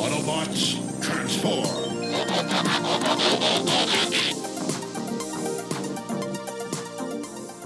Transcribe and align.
Autobots, 0.00 0.76
transform! 1.02 2.00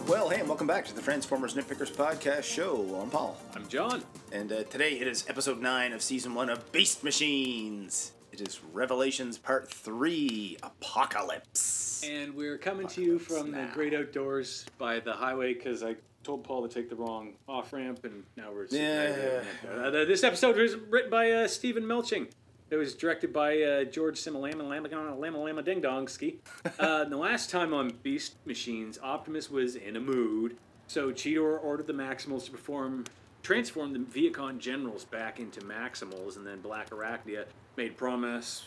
Well, 0.06 0.28
hey, 0.28 0.38
and 0.40 0.48
welcome 0.48 0.66
back 0.66 0.84
to 0.86 0.94
the 0.94 1.02
Transformers 1.02 1.54
Nitpickers 1.54 1.90
podcast 1.90 2.44
show. 2.44 3.00
I'm 3.02 3.10
Paul, 3.10 3.36
I'm 3.56 3.66
John. 3.68 4.04
and 4.32 4.52
uh, 4.52 4.62
today 4.64 4.92
it 5.00 5.08
is 5.08 5.24
episode 5.28 5.60
nine 5.60 5.92
of 5.92 6.02
season 6.02 6.34
one 6.34 6.50
of 6.50 6.70
Beast 6.70 7.02
Machines. 7.02 8.12
It 8.32 8.40
is 8.40 8.60
Revelations 8.72 9.38
Part 9.38 9.68
Three: 9.70 10.56
Apocalypse. 10.62 12.02
And 12.06 12.34
we're 12.34 12.58
coming 12.58 12.86
to 12.88 13.02
you 13.02 13.18
from 13.18 13.50
now. 13.50 13.66
the 13.66 13.72
great 13.74 13.94
outdoors 13.94 14.64
by 14.78 15.00
the 15.00 15.12
highway 15.12 15.54
because 15.54 15.82
I 15.82 15.96
told 16.24 16.42
Paul 16.44 16.66
to 16.66 16.74
take 16.74 16.88
the 16.88 16.96
wrong 16.96 17.34
off 17.48 17.72
ramp, 17.72 18.04
and 18.04 18.24
now 18.36 18.50
we're. 18.52 18.66
Yeah. 18.70 19.42
Uh, 19.70 19.90
the- 19.90 20.04
this 20.04 20.24
episode 20.24 20.56
was 20.56 20.74
written 20.76 21.10
by 21.10 21.30
uh, 21.30 21.48
Steven 21.48 21.84
Melching. 21.84 22.28
It 22.70 22.76
was 22.76 22.94
directed 22.94 23.32
by 23.32 23.60
uh, 23.62 23.84
George 23.84 24.18
Simalama 24.18 24.68
Lama 24.68 25.14
Lama 25.16 25.38
Lama 25.38 25.62
Ding 25.62 25.80
Dong 25.80 26.08
Ski. 26.08 26.40
Uh, 26.78 27.04
the 27.04 27.16
last 27.16 27.50
time 27.50 27.72
on 27.72 27.90
Beast 28.02 28.34
Machines, 28.46 28.98
Optimus 29.02 29.50
was 29.50 29.76
in 29.76 29.96
a 29.96 30.00
mood, 30.00 30.56
so 30.86 31.12
Cheetor 31.12 31.62
ordered 31.62 31.86
the 31.86 31.92
Maximals 31.92 32.46
to 32.46 32.50
perform 32.50 33.04
transform 33.42 33.92
the 33.92 33.98
Vehicon 33.98 34.58
Generals 34.58 35.04
back 35.04 35.38
into 35.38 35.60
Maximals, 35.60 36.36
and 36.36 36.46
then 36.46 36.60
Black 36.62 36.88
Arachnia 36.90 37.44
made 37.76 37.94
promise 37.96 38.64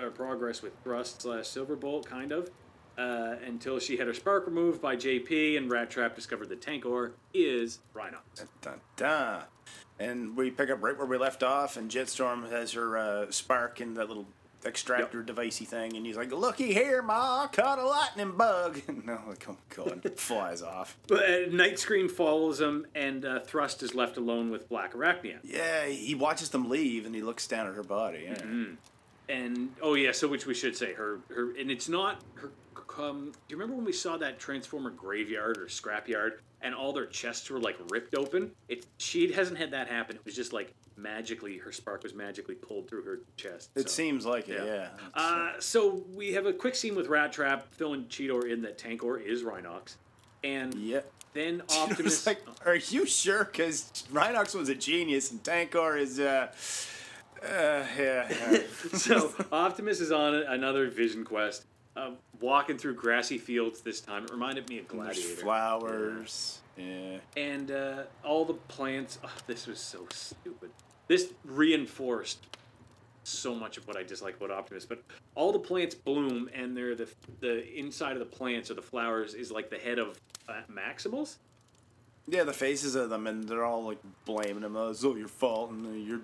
uh, 0.00 0.08
progress 0.10 0.62
with 0.62 0.72
Thrust 0.84 1.22
slash 1.22 1.44
Silverbolt, 1.46 2.04
kind 2.06 2.30
of, 2.30 2.48
uh, 2.98 3.36
until 3.46 3.78
she 3.78 3.96
had 3.96 4.06
her 4.06 4.14
spark 4.14 4.46
removed 4.46 4.82
by 4.82 4.96
JP, 4.96 5.56
and 5.56 5.70
Rat 5.70 5.88
Trap 5.90 6.14
discovered 6.16 6.48
that 6.48 6.60
Tankor 6.60 7.12
is 7.32 7.78
Rhinox. 7.94 8.46
Dun, 8.60 8.80
dun. 8.96 9.42
And 10.00 10.36
we 10.36 10.50
pick 10.50 10.70
up 10.70 10.82
right 10.82 10.96
where 10.96 11.06
we 11.06 11.16
left 11.16 11.42
off, 11.42 11.76
and 11.76 11.90
Jetstorm 11.90 12.50
has 12.50 12.72
her 12.72 12.96
uh, 12.96 13.30
spark 13.30 13.80
in 13.80 13.94
that 13.94 14.08
little 14.08 14.26
extractor 14.64 15.22
devicey 15.22 15.66
thing, 15.66 15.96
and 15.96 16.04
he's 16.04 16.16
like, 16.16 16.32
"Looky 16.32 16.72
here, 16.72 17.02
ma, 17.02 17.46
caught 17.48 17.78
a 17.78 17.86
lightning 17.86 18.36
bug." 18.36 18.80
no, 19.04 19.20
like, 19.28 19.48
oh 19.48 19.56
god, 19.74 20.12
flies 20.16 20.62
off. 20.62 20.96
But 21.08 21.24
uh, 21.24 21.38
Night 21.50 21.78
Scream 21.78 22.08
follows 22.08 22.60
him, 22.60 22.86
and 22.94 23.24
uh, 23.24 23.40
Thrust 23.40 23.82
is 23.82 23.94
left 23.94 24.16
alone 24.16 24.50
with 24.50 24.68
Black 24.68 24.94
Arachnia. 24.94 25.38
Yeah, 25.42 25.86
he 25.86 26.14
watches 26.14 26.50
them 26.50 26.68
leave, 26.68 27.06
and 27.06 27.14
he 27.14 27.22
looks 27.22 27.46
down 27.46 27.66
at 27.66 27.74
her 27.74 27.82
body. 27.84 28.22
Yeah. 28.24 28.34
Mm-hmm. 28.34 28.74
And 29.28 29.70
oh 29.82 29.94
yeah, 29.94 30.12
so 30.12 30.28
which 30.28 30.46
we 30.46 30.54
should 30.54 30.76
say 30.76 30.92
her 30.94 31.20
her, 31.28 31.54
and 31.58 31.70
it's 31.70 31.88
not 31.88 32.22
her. 32.34 32.50
Um, 32.98 33.30
do 33.30 33.54
you 33.54 33.56
remember 33.56 33.76
when 33.76 33.84
we 33.84 33.92
saw 33.92 34.16
that 34.16 34.40
Transformer 34.40 34.90
graveyard 34.90 35.56
or 35.58 35.66
scrapyard, 35.66 36.38
and 36.62 36.74
all 36.74 36.92
their 36.92 37.06
chests 37.06 37.48
were 37.48 37.60
like 37.60 37.76
ripped 37.90 38.14
open? 38.14 38.50
It 38.68 38.86
she 38.96 39.30
hasn't 39.32 39.58
had 39.58 39.70
that 39.70 39.86
happen. 39.88 40.16
It 40.16 40.24
was 40.24 40.34
just 40.34 40.52
like 40.52 40.74
magically 40.96 41.58
her 41.58 41.70
spark 41.70 42.02
was 42.02 42.12
magically 42.14 42.56
pulled 42.56 42.88
through 42.88 43.04
her 43.04 43.20
chest. 43.36 43.70
It 43.76 43.82
so. 43.82 43.88
seems 43.88 44.26
like 44.26 44.48
it, 44.48 44.64
Yeah. 44.64 44.88
yeah. 44.88 44.88
Uh, 45.14 45.52
so 45.60 46.02
we 46.12 46.32
have 46.32 46.46
a 46.46 46.52
quick 46.52 46.74
scene 46.74 46.96
with 46.96 47.06
Rat 47.06 47.32
Trap 47.32 47.72
filling 47.74 48.04
Cheetor 48.06 48.50
in 48.50 48.62
that 48.62 48.78
Tankor 48.78 49.24
is 49.24 49.42
Rhinox, 49.42 49.94
and 50.42 50.74
yeah. 50.74 51.00
then 51.34 51.62
Optimus. 51.78 52.26
like, 52.26 52.42
are 52.66 52.74
you 52.74 53.06
sure? 53.06 53.44
Because 53.44 54.04
Rhinox 54.12 54.54
was 54.56 54.68
a 54.68 54.74
genius, 54.74 55.30
and 55.30 55.42
Tankor 55.42 55.98
is, 55.98 56.18
uh, 56.18 56.48
uh, 57.44 57.84
yeah. 57.98 58.26
yeah. 58.30 58.58
so 58.94 59.32
Optimus 59.52 60.00
is 60.00 60.12
on 60.12 60.34
another 60.34 60.88
Vision 60.88 61.24
quest, 61.24 61.66
uh, 61.96 62.10
walking 62.40 62.78
through 62.78 62.94
grassy 62.94 63.38
fields. 63.38 63.80
This 63.80 64.00
time, 64.00 64.24
it 64.24 64.30
reminded 64.30 64.68
me 64.68 64.78
of 64.78 64.88
There's 64.88 65.16
Gladiator. 65.16 65.42
flowers. 65.42 66.60
Yeah. 66.76 67.18
and 67.36 67.72
uh, 67.72 68.02
all 68.24 68.44
the 68.44 68.54
plants. 68.54 69.18
Oh, 69.24 69.30
this 69.48 69.66
was 69.66 69.80
so 69.80 70.06
stupid. 70.12 70.70
This 71.08 71.32
reinforced 71.44 72.46
so 73.24 73.54
much 73.54 73.76
of 73.76 73.86
what 73.86 73.96
I 73.96 74.02
dislike 74.04 74.36
about 74.36 74.50
Optimus. 74.50 74.84
But 74.84 75.02
all 75.34 75.52
the 75.52 75.58
plants 75.58 75.94
bloom, 75.94 76.48
and 76.54 76.76
they're 76.76 76.94
the 76.94 77.08
the 77.40 77.66
inside 77.78 78.12
of 78.12 78.20
the 78.20 78.24
plants 78.26 78.70
or 78.70 78.74
the 78.74 78.82
flowers 78.82 79.34
is 79.34 79.50
like 79.50 79.70
the 79.70 79.78
head 79.78 79.98
of 79.98 80.20
uh, 80.48 80.60
Maximals. 80.72 81.36
Yeah, 82.28 82.44
the 82.44 82.52
faces 82.52 82.94
of 82.94 83.10
them, 83.10 83.26
and 83.26 83.48
they're 83.48 83.64
all 83.64 83.84
like 83.84 83.98
blaming 84.24 84.62
him. 84.62 84.76
Oh, 84.76 84.90
it's 84.90 85.02
all 85.04 85.16
your 85.18 85.28
fault, 85.28 85.70
and 85.70 85.86
uh, 85.86 85.90
you're 85.90 86.20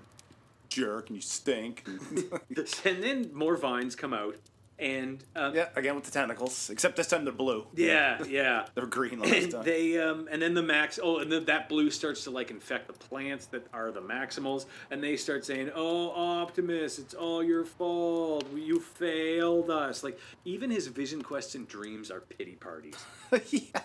jerk, 0.74 1.08
and 1.08 1.16
you 1.16 1.22
stink. 1.22 1.86
and 2.84 3.02
then 3.02 3.30
more 3.32 3.56
vines 3.56 3.94
come 3.94 4.12
out, 4.12 4.36
and 4.78 5.22
um, 5.36 5.54
yeah, 5.54 5.68
again 5.76 5.94
with 5.94 6.04
the 6.04 6.10
tentacles, 6.10 6.68
except 6.70 6.96
this 6.96 7.06
time 7.06 7.24
they're 7.24 7.32
blue. 7.32 7.66
yeah, 7.74 8.22
yeah. 8.24 8.66
They're 8.74 8.86
green 8.86 9.20
last 9.20 9.32
and 9.32 9.52
time. 9.52 9.64
they 9.64 9.98
um 10.00 10.28
and 10.30 10.42
then 10.42 10.54
the 10.54 10.62
max 10.62 10.98
oh 11.00 11.18
and 11.18 11.30
then 11.30 11.44
that 11.44 11.68
blue 11.68 11.90
starts 11.90 12.24
to 12.24 12.30
like 12.30 12.50
infect 12.50 12.88
the 12.88 12.92
plants 12.92 13.46
that 13.46 13.66
are 13.72 13.92
the 13.92 14.02
maximals 14.02 14.66
and 14.90 15.02
they 15.02 15.16
start 15.16 15.44
saying 15.44 15.70
oh 15.74 16.10
optimus 16.10 16.98
it's 16.98 17.14
all 17.14 17.42
your 17.44 17.64
fault 17.64 18.46
you 18.54 18.80
failed 18.80 19.70
us 19.70 20.02
like 20.02 20.18
even 20.44 20.70
his 20.70 20.88
vision 20.88 21.22
quests 21.22 21.54
and 21.54 21.68
dreams 21.68 22.10
are 22.10 22.20
pity 22.20 22.56
parties 22.56 22.96
yeah. 23.50 23.80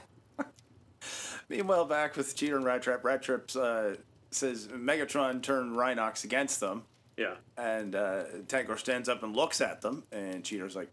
Meanwhile, 1.49 1.85
back 1.85 2.15
with 2.15 2.35
Cheetor 2.35 2.57
and 2.57 2.63
Rat 2.63 2.83
Trap, 2.83 3.03
Rat 3.03 3.23
Trap 3.23 3.49
uh, 3.55 3.89
says 4.31 4.67
Megatron 4.67 5.41
turned 5.41 5.75
Rhinox 5.75 6.23
against 6.23 6.59
them, 6.59 6.83
yeah 7.17 7.35
and 7.57 7.95
uh, 7.95 8.23
Tankor 8.47 8.77
stands 8.77 9.09
up 9.09 9.23
and 9.23 9.35
looks 9.35 9.61
at 9.61 9.81
them, 9.81 10.03
and 10.11 10.43
Cheetor's 10.43 10.75
like, 10.75 10.89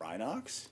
Rhinox? 0.00 0.68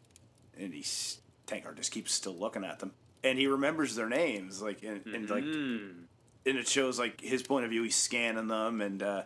And 0.58 0.72
he's, 0.72 1.20
Tankor 1.46 1.76
just 1.76 1.92
keeps 1.92 2.12
still 2.12 2.34
looking 2.36 2.64
at 2.64 2.78
them. 2.78 2.92
And 3.24 3.38
he 3.38 3.46
remembers 3.46 3.94
their 3.94 4.08
names, 4.08 4.62
like, 4.62 4.82
and, 4.82 5.04
and 5.06 5.28
like, 5.30 5.44
and 5.44 6.56
it 6.56 6.68
shows 6.68 6.98
like 6.98 7.20
his 7.20 7.42
point 7.42 7.64
of 7.64 7.70
view. 7.70 7.82
He's 7.82 7.96
scanning 7.96 8.48
them, 8.48 8.80
and 8.80 9.02
uh, 9.02 9.22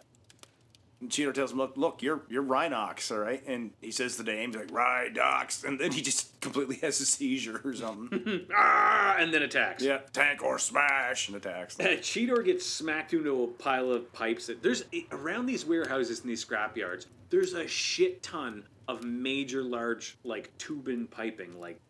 and 1.03 1.11
Cheetor 1.11 1.35
tells 1.35 1.53
him, 1.53 1.59
"Look, 1.59 1.77
look, 1.77 2.03
you're 2.03 2.23
you're 2.29 2.45
Rhinox, 2.45 3.11
all 3.11 3.19
right." 3.19 3.43
And 3.47 3.73
he 3.81 3.91
says 3.91 4.17
the 4.17 4.23
name, 4.25 4.51
he's 4.53 4.57
like 4.57 4.71
Rhinox, 4.71 5.65
and 5.65 5.79
then 5.79 5.93
he 5.93 6.01
just 6.01 6.41
completely 6.41 6.77
has 6.77 7.01
a 7.01 7.05
seizure 7.05 7.61
or 7.65 7.75
something. 7.75 8.47
ah, 8.57 9.17
and 9.19 9.35
then 9.35 9.43
attacks 9.43 9.83
yeah, 9.83 10.01
Tankor 10.13 10.59
smash 10.61 11.29
and 11.29 11.37
attacks. 11.37 11.79
Uh, 11.79 11.83
Cheetor 12.01 12.45
gets 12.45 12.65
smacked 12.65 13.13
into 13.13 13.43
a 13.43 13.47
pile 13.49 13.91
of 13.91 14.11
pipes. 14.13 14.47
That 14.47 14.63
there's 14.63 14.85
around 15.11 15.47
these 15.47 15.67
warehouses 15.67 16.21
and 16.21 16.31
these 16.31 16.45
scrapyards. 16.45 17.07
There's 17.31 17.55
a 17.55 17.67
shit 17.67 18.23
ton 18.23 18.65
of 18.89 19.05
major, 19.05 19.63
large, 19.63 20.17
like 20.23 20.57
tubing 20.59 21.07
piping, 21.07 21.59
like 21.59 21.81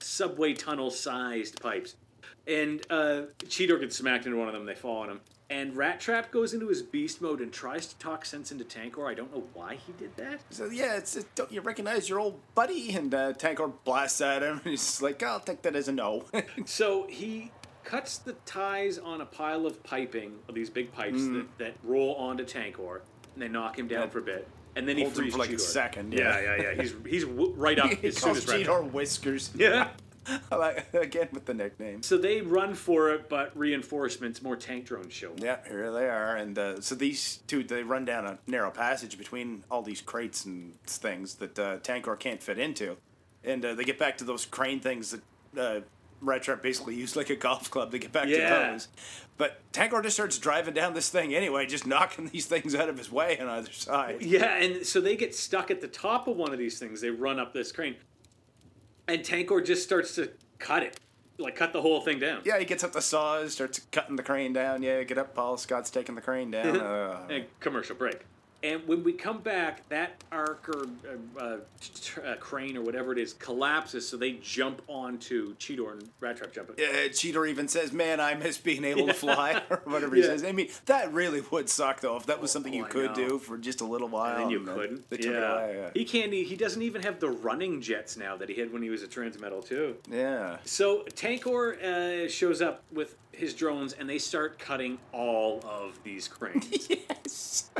subway 0.00 0.54
tunnel 0.54 0.90
sized 0.90 1.60
pipes. 1.60 1.96
And 2.46 2.80
uh, 2.90 3.22
Cheetor 3.44 3.80
gets 3.80 3.96
smacked 3.96 4.26
into 4.26 4.38
one 4.38 4.48
of 4.48 4.54
them. 4.54 4.66
They 4.66 4.74
fall 4.74 4.98
on 5.02 5.10
him. 5.10 5.20
And 5.50 5.76
Rat 5.76 6.00
Trap 6.00 6.30
goes 6.30 6.54
into 6.54 6.68
his 6.68 6.82
beast 6.82 7.20
mode 7.20 7.40
and 7.40 7.52
tries 7.52 7.86
to 7.86 7.98
talk 7.98 8.24
sense 8.24 8.50
into 8.50 8.64
Tankor. 8.64 9.06
I 9.08 9.14
don't 9.14 9.32
know 9.32 9.44
why 9.52 9.74
he 9.76 9.92
did 9.92 10.16
that. 10.16 10.40
So 10.50 10.66
yeah, 10.66 10.96
it's, 10.96 11.16
it, 11.16 11.26
don't 11.34 11.52
you 11.52 11.60
recognize 11.60 12.08
your 12.08 12.18
old 12.18 12.40
buddy? 12.54 12.94
And 12.94 13.14
uh, 13.14 13.34
Tankor 13.34 13.70
blasts 13.84 14.20
at 14.22 14.42
him, 14.42 14.60
and 14.62 14.62
he's 14.70 15.02
like, 15.02 15.22
"I'll 15.22 15.40
take 15.40 15.60
that 15.62 15.76
as 15.76 15.88
a 15.88 15.92
no." 15.92 16.24
So 16.64 17.06
he 17.08 17.50
cuts 17.84 18.16
the 18.18 18.32
ties 18.46 18.98
on 18.98 19.20
a 19.20 19.26
pile 19.26 19.66
of 19.66 19.82
piping, 19.84 20.36
of 20.48 20.54
these 20.54 20.70
big 20.70 20.90
pipes 20.92 21.18
Mm. 21.18 21.34
that, 21.34 21.58
that 21.58 21.74
roll 21.84 22.14
onto 22.14 22.44
Tankor, 22.44 23.02
and 23.34 23.42
they 23.42 23.48
knock 23.48 23.78
him 23.78 23.86
down 23.86 24.04
Yeah. 24.04 24.08
for 24.08 24.18
a 24.20 24.22
bit. 24.22 24.48
And 24.76 24.88
then 24.88 24.96
he 24.96 25.02
Holds 25.04 25.18
him 25.18 25.24
frees 25.24 25.34
for 25.34 25.38
like 25.38 25.50
a 25.50 25.58
second, 25.58 26.12
Yeah, 26.14 26.40
yeah. 26.40 26.56
yeah, 26.56 26.62
yeah. 26.74 26.82
He's 26.82 26.94
he's 27.06 27.24
w- 27.26 27.52
right 27.52 27.78
up 27.78 27.90
he 27.90 28.08
as 28.08 28.16
soon 28.16 28.34
as 28.34 28.46
Cheetor 28.46 28.90
Whiskers. 28.90 29.50
Yeah. 29.54 29.90
I 30.50 30.56
like- 30.56 30.94
again 30.94 31.28
with 31.32 31.44
the 31.46 31.54
nickname. 31.54 32.02
So 32.02 32.16
they 32.16 32.40
run 32.40 32.74
for 32.74 33.10
it, 33.10 33.28
but 33.28 33.56
reinforcements, 33.56 34.42
more 34.42 34.56
tank 34.56 34.86
drones 34.86 35.12
show. 35.12 35.32
up. 35.32 35.40
Yeah, 35.40 35.58
here 35.68 35.92
they 35.92 36.08
are, 36.08 36.36
and 36.36 36.58
uh, 36.58 36.80
so 36.80 36.94
these 36.94 37.40
two 37.46 37.62
they 37.64 37.82
run 37.82 38.04
down 38.04 38.26
a 38.26 38.38
narrow 38.46 38.70
passage 38.70 39.18
between 39.18 39.64
all 39.70 39.82
these 39.82 40.00
crates 40.00 40.44
and 40.44 40.80
things 40.84 41.34
that 41.36 41.58
uh, 41.58 41.78
Tankor 41.78 42.18
can't 42.18 42.42
fit 42.42 42.58
into, 42.58 42.96
and 43.42 43.64
uh, 43.64 43.74
they 43.74 43.84
get 43.84 43.98
back 43.98 44.18
to 44.18 44.24
those 44.24 44.44
crane 44.46 44.80
things 44.80 45.14
that 45.52 45.60
uh, 45.60 45.80
Trap 46.40 46.62
basically 46.62 46.94
used 47.04 47.16
like 47.16 47.28
a 47.30 47.36
golf 47.36 47.70
club. 47.70 47.90
They 47.92 47.98
get 47.98 48.12
back 48.12 48.28
Yeah. 48.28 48.66
to 48.66 48.72
those, 48.72 48.88
but 49.36 49.60
Tankor 49.72 50.02
just 50.02 50.16
starts 50.16 50.38
driving 50.38 50.72
down 50.72 50.94
this 50.94 51.10
thing 51.10 51.34
anyway, 51.34 51.66
just 51.66 51.86
knocking 51.88 52.28
these 52.28 52.46
things 52.46 52.74
out 52.74 52.88
of 52.88 52.96
his 52.96 53.12
way 53.12 53.38
on 53.38 53.48
either 53.48 53.72
side. 53.72 54.22
Yeah, 54.22 54.56
and 54.56 54.86
so 54.86 55.00
they 55.02 55.16
get 55.16 55.34
stuck 55.34 55.70
at 55.70 55.80
the 55.82 55.88
top 55.88 56.26
of 56.28 56.36
one 56.36 56.52
of 56.52 56.58
these 56.58 56.78
things. 56.78 57.00
They 57.02 57.10
run 57.10 57.38
up 57.38 57.52
this 57.52 57.72
crane, 57.72 57.96
and 59.08 59.22
Tankor 59.22 59.64
just 59.64 59.82
starts 59.82 60.14
to 60.16 60.30
cut 60.58 60.82
it, 60.82 60.98
like 61.38 61.56
cut 61.56 61.72
the 61.72 61.82
whole 61.82 62.00
thing 62.00 62.18
down. 62.18 62.42
Yeah, 62.44 62.58
he 62.58 62.64
gets 62.64 62.84
up 62.84 62.92
the 62.92 63.02
saws, 63.02 63.52
starts 63.52 63.80
cutting 63.92 64.16
the 64.16 64.22
crane 64.22 64.52
down. 64.52 64.82
Yeah, 64.82 65.02
get 65.02 65.18
up, 65.18 65.34
Paul. 65.34 65.56
Scott's 65.56 65.90
taking 65.90 66.14
the 66.14 66.20
crane 66.20 66.50
down. 66.50 66.80
Uh, 66.80 67.26
And 67.30 67.44
commercial 67.60 67.96
break. 67.96 68.20
And 68.64 68.88
when 68.88 69.04
we 69.04 69.12
come 69.12 69.40
back, 69.40 69.86
that 69.90 70.24
arc 70.32 70.66
or 70.70 70.86
uh, 71.06 71.38
uh, 71.38 71.56
uh, 72.26 72.36
crane 72.36 72.78
or 72.78 72.80
whatever 72.80 73.12
it 73.12 73.18
is 73.18 73.34
collapses, 73.34 74.08
so 74.08 74.16
they 74.16 74.32
jump 74.32 74.80
onto 74.88 75.54
Cheetor 75.56 75.92
and 75.92 76.08
Rat 76.18 76.38
Trap 76.38 76.52
jump. 76.54 76.70
Yeah, 76.78 76.86
Cheetor 77.08 77.46
even 77.46 77.68
says, 77.68 77.92
"Man, 77.92 78.20
I 78.20 78.32
miss 78.34 78.56
being 78.56 78.84
able 78.84 79.06
to 79.06 79.12
fly," 79.12 79.60
or 79.70 79.82
whatever 79.84 80.16
he 80.16 80.22
Yeah. 80.22 80.28
says. 80.28 80.44
I 80.44 80.52
mean, 80.52 80.68
that 80.86 81.12
really 81.12 81.42
would 81.50 81.68
suck 81.68 82.00
though 82.00 82.16
if 82.16 82.24
that 82.24 82.40
was 82.40 82.50
something 82.50 82.72
you 82.72 82.86
I 82.86 82.88
could 82.88 83.10
know. 83.10 83.28
do 83.28 83.38
for 83.38 83.58
just 83.58 83.82
a 83.82 83.84
little 83.84 84.08
while. 84.08 84.34
And 84.36 84.44
then 84.44 84.50
you 84.50 84.64
then 84.64 84.74
couldn't. 84.74 85.10
They 85.10 85.18
took 85.18 85.26
it 85.26 85.32
yeah. 85.34 85.52
away. 85.52 85.76
Yeah. 85.76 85.90
He 85.92 86.04
can't. 86.06 86.32
He 86.32 86.56
doesn't 86.56 86.80
even 86.80 87.02
have 87.02 87.20
the 87.20 87.28
running 87.28 87.82
jets 87.82 88.16
now 88.16 88.34
that 88.38 88.48
he 88.48 88.54
had 88.54 88.72
when 88.72 88.82
he 88.82 88.88
was 88.88 89.02
a 89.02 89.06
Transmetal 89.08 89.62
too. 89.66 89.96
yeah. 90.10 90.56
So 90.64 91.04
Tankor 91.14 91.82
uh, 91.84 92.28
shows 92.30 92.62
up 92.62 92.82
with 92.90 93.16
his 93.30 93.52
drones, 93.52 93.92
and 93.92 94.08
they 94.08 94.18
start 94.18 94.58
cutting 94.58 94.98
all 95.12 95.60
of 95.66 95.98
these 96.02 96.28
cranes. 96.28 96.88
yes. 96.88 97.70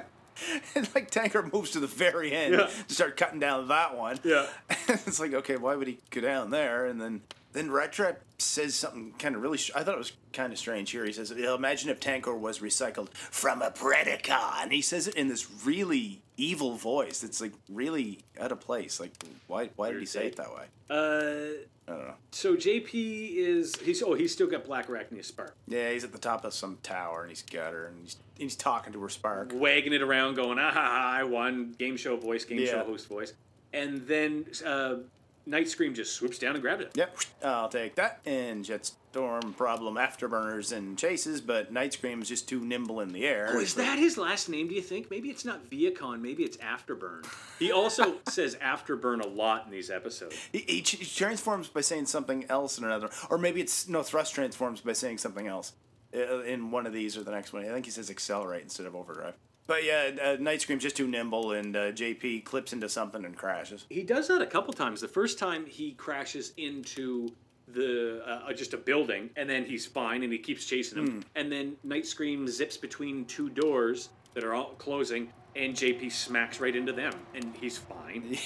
and 0.75 0.88
like 0.94 1.10
Tankor 1.10 1.52
moves 1.52 1.70
to 1.72 1.81
the 1.81 1.86
very 1.86 2.32
end 2.32 2.54
Yeah. 2.54 2.69
to 2.88 2.94
start 2.94 3.16
cutting 3.16 3.40
down 3.40 3.69
that 3.69 3.96
one. 3.96 4.19
Yeah. 4.25 4.46
it's 4.88 5.20
like 5.20 5.34
okay, 5.34 5.56
why 5.56 5.76
would 5.76 5.86
he 5.88 5.98
go 6.10 6.20
down 6.20 6.50
there? 6.50 6.86
And 6.86 7.00
then 7.00 7.22
then 7.55 7.71
Rat 7.71 7.93
Trap 7.93 8.21
says 8.39 8.75
something 8.75 9.15
kind 9.19 9.35
of 9.35 9.41
really. 9.41 9.56
Str- 9.59 9.73
I 9.77 9.83
thought 9.83 9.95
it 9.95 9.99
was 9.99 10.12
kind 10.35 10.53
of 10.53 10.59
strange 10.59 10.91
here. 10.91 11.05
He 11.06 11.12
says, 11.12 11.31
"Imagine 11.31 11.89
if 11.89 12.01
Tankor 12.01 12.39
was 12.39 12.59
recycled 12.59 13.15
from 13.15 13.62
a 13.62 13.71
Predacon." 13.71 14.62
And 14.65 14.73
he 14.73 14.83
says 14.83 15.09
it 15.09 15.15
in 15.15 15.29
this 15.29 15.49
really 15.65 16.21
evil 16.37 16.73
voice. 16.77 17.25
It's 17.25 17.41
like 17.41 17.53
really 17.71 18.19
out 18.39 18.53
of 18.53 18.61
place. 18.61 19.01
Like 19.01 19.12
why? 19.47 19.71
Why 19.77 19.91
did 19.91 20.01
he 20.01 20.06
say 20.06 20.27
it 20.27 20.37
that 20.37 20.55
way? 20.55 20.65
Uh, 20.91 21.65
I 21.87 21.97
don't 21.97 22.09
know. 22.09 22.15
so 22.31 22.56
JP 22.56 23.37
is 23.37 23.75
he's 23.77 24.03
oh 24.03 24.15
he's 24.15 24.33
still 24.33 24.47
got 24.47 24.65
Black 24.65 24.89
Arachnia 24.89 25.25
Spark 25.25 25.55
Yeah, 25.67 25.91
he's 25.91 26.05
at 26.05 26.12
the 26.12 26.19
top 26.19 26.45
of 26.45 26.53
some 26.53 26.79
tower 26.83 27.23
and 27.23 27.31
he's 27.31 27.43
got 27.43 27.73
her 27.73 27.87
and 27.87 28.01
he's 28.03 28.17
he's 28.37 28.56
talking 28.56 28.93
to 28.93 29.01
her 29.03 29.09
spark. 29.09 29.53
wagging 29.55 29.93
it 29.95 30.03
around, 30.03 30.35
going 30.35 30.59
ah 30.59 30.71
ha 30.71 30.81
ha 30.81 31.12
I 31.19 31.25
won 31.25 31.75
game 31.79 31.97
show 31.97 32.17
voice, 32.17 32.45
game 32.45 32.67
show 32.67 32.85
host 32.85 33.09
voice, 33.09 33.33
and 33.73 34.06
then 34.06 34.45
uh, 34.67 34.97
Night 35.46 35.69
Scream 35.69 35.94
just 35.94 36.14
swoops 36.14 36.38
down 36.38 36.55
and 36.55 36.62
grabs 36.62 36.82
it. 36.82 36.93
Yep, 36.94 37.19
I'll 37.44 37.69
take 37.69 37.96
that. 37.96 38.20
And 38.25 38.64
Jetstorm 38.64 39.56
problem 39.56 39.96
afterburners 39.96 40.75
and 40.75 40.99
chases, 40.99 41.41
but 41.41 41.73
Night 41.73 41.93
Scream 41.93 42.23
is 42.23 42.29
just 42.29 42.49
too 42.49 42.61
nimble 42.61 43.00
in 43.00 43.12
the 43.12 43.26
air. 43.26 43.50
Oh, 43.50 43.61
is 43.61 43.75
that 43.75 43.99
his 43.99 44.17
last 44.17 44.49
name? 44.49 44.69
Do 44.69 44.75
you 44.75 44.81
think? 44.81 45.11
Maybe 45.11 45.29
it's 45.29 45.44
not 45.44 45.69
Vehicon. 45.70 46.20
Maybe 46.20 46.44
it's 46.44 46.56
Afterburn. 46.58 47.26
He 47.58 47.73
also 47.73 48.17
says 48.29 48.56
Afterburn 48.56 49.23
a 49.23 49.29
lot 49.29 49.67
in 49.67 49.70
these 49.70 49.91
episodes. 49.91 50.37
He, 50.52 50.61
he, 50.61 50.81
he 50.81 51.05
transforms 51.05 51.69
by 51.69 51.82
saying 51.82 52.06
something 52.06 52.46
else 52.49 52.79
in 52.79 52.85
another, 52.85 53.11
or 53.29 53.37
maybe 53.37 53.61
it's 53.61 53.88
no 53.88 54.02
thrust 54.02 54.35
transforms 54.35 54.81
by 54.81 54.94
saying 54.94 55.19
something 55.19 55.46
else 55.46 55.73
uh, 56.14 56.41
in 56.43 56.70
one 56.70 56.87
of 56.87 56.93
these 56.93 57.17
or 57.17 57.23
the 57.23 57.31
next 57.32 57.52
one. 57.52 57.64
I 57.64 57.69
think 57.69 57.85
he 57.85 57.91
says 57.91 58.11
accelerate 58.11 58.62
instead 58.62 58.87
of 58.87 58.94
overdrive. 58.96 59.35
But 59.66 59.84
yeah, 59.84 60.11
uh, 60.22 60.37
Night 60.38 60.61
Scream's 60.61 60.82
just 60.82 60.96
too 60.96 61.08
nimble, 61.08 61.52
and 61.52 61.75
uh, 61.75 61.93
JP 61.93 62.44
clips 62.44 62.72
into 62.72 62.88
something 62.88 63.25
and 63.25 63.37
crashes. 63.37 63.87
He 63.88 64.02
does 64.02 64.28
that 64.28 64.43
a 64.43 64.46
couple 64.46 64.72
times. 64.75 65.00
The 65.00 65.08
first 65.08 65.38
time 65.38 65.64
he 65.64 65.93
crashes 65.93 66.52
into 66.58 67.31
the 67.69 68.22
uh, 68.26 68.52
just 68.52 68.75
a 68.75 68.76
building, 68.76 69.31
and 69.37 69.49
then 69.49 69.64
he's 69.64 69.87
fine, 69.87 70.22
and 70.22 70.32
he 70.32 70.38
keeps 70.38 70.66
chasing 70.66 70.99
him. 70.99 71.25
And 71.34 71.50
then 71.50 71.76
Night 71.82 72.06
Scream 72.06 72.46
zips 72.46 72.76
between 72.76 73.25
two 73.25 73.49
doors 73.49 74.11
that 74.34 74.44
are 74.44 74.55
all 74.55 74.75
closing, 74.76 75.32
and 75.56 75.75
JP 75.75 76.12
smacks 76.12 76.60
right 76.60 76.76
into 76.76 76.93
them, 76.93 77.14
and 77.34 77.55
he's 77.58 77.78
fine. 77.78 78.37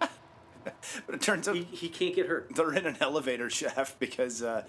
But 1.06 1.14
it 1.14 1.20
turns 1.22 1.48
out 1.48 1.56
he, 1.56 1.62
he 1.62 1.88
can't 1.88 2.14
get 2.14 2.26
hurt. 2.26 2.50
they're 2.54 2.74
in 2.74 2.86
an 2.86 2.96
elevator 3.00 3.48
shaft 3.48 3.98
because 3.98 4.42
uh, 4.42 4.64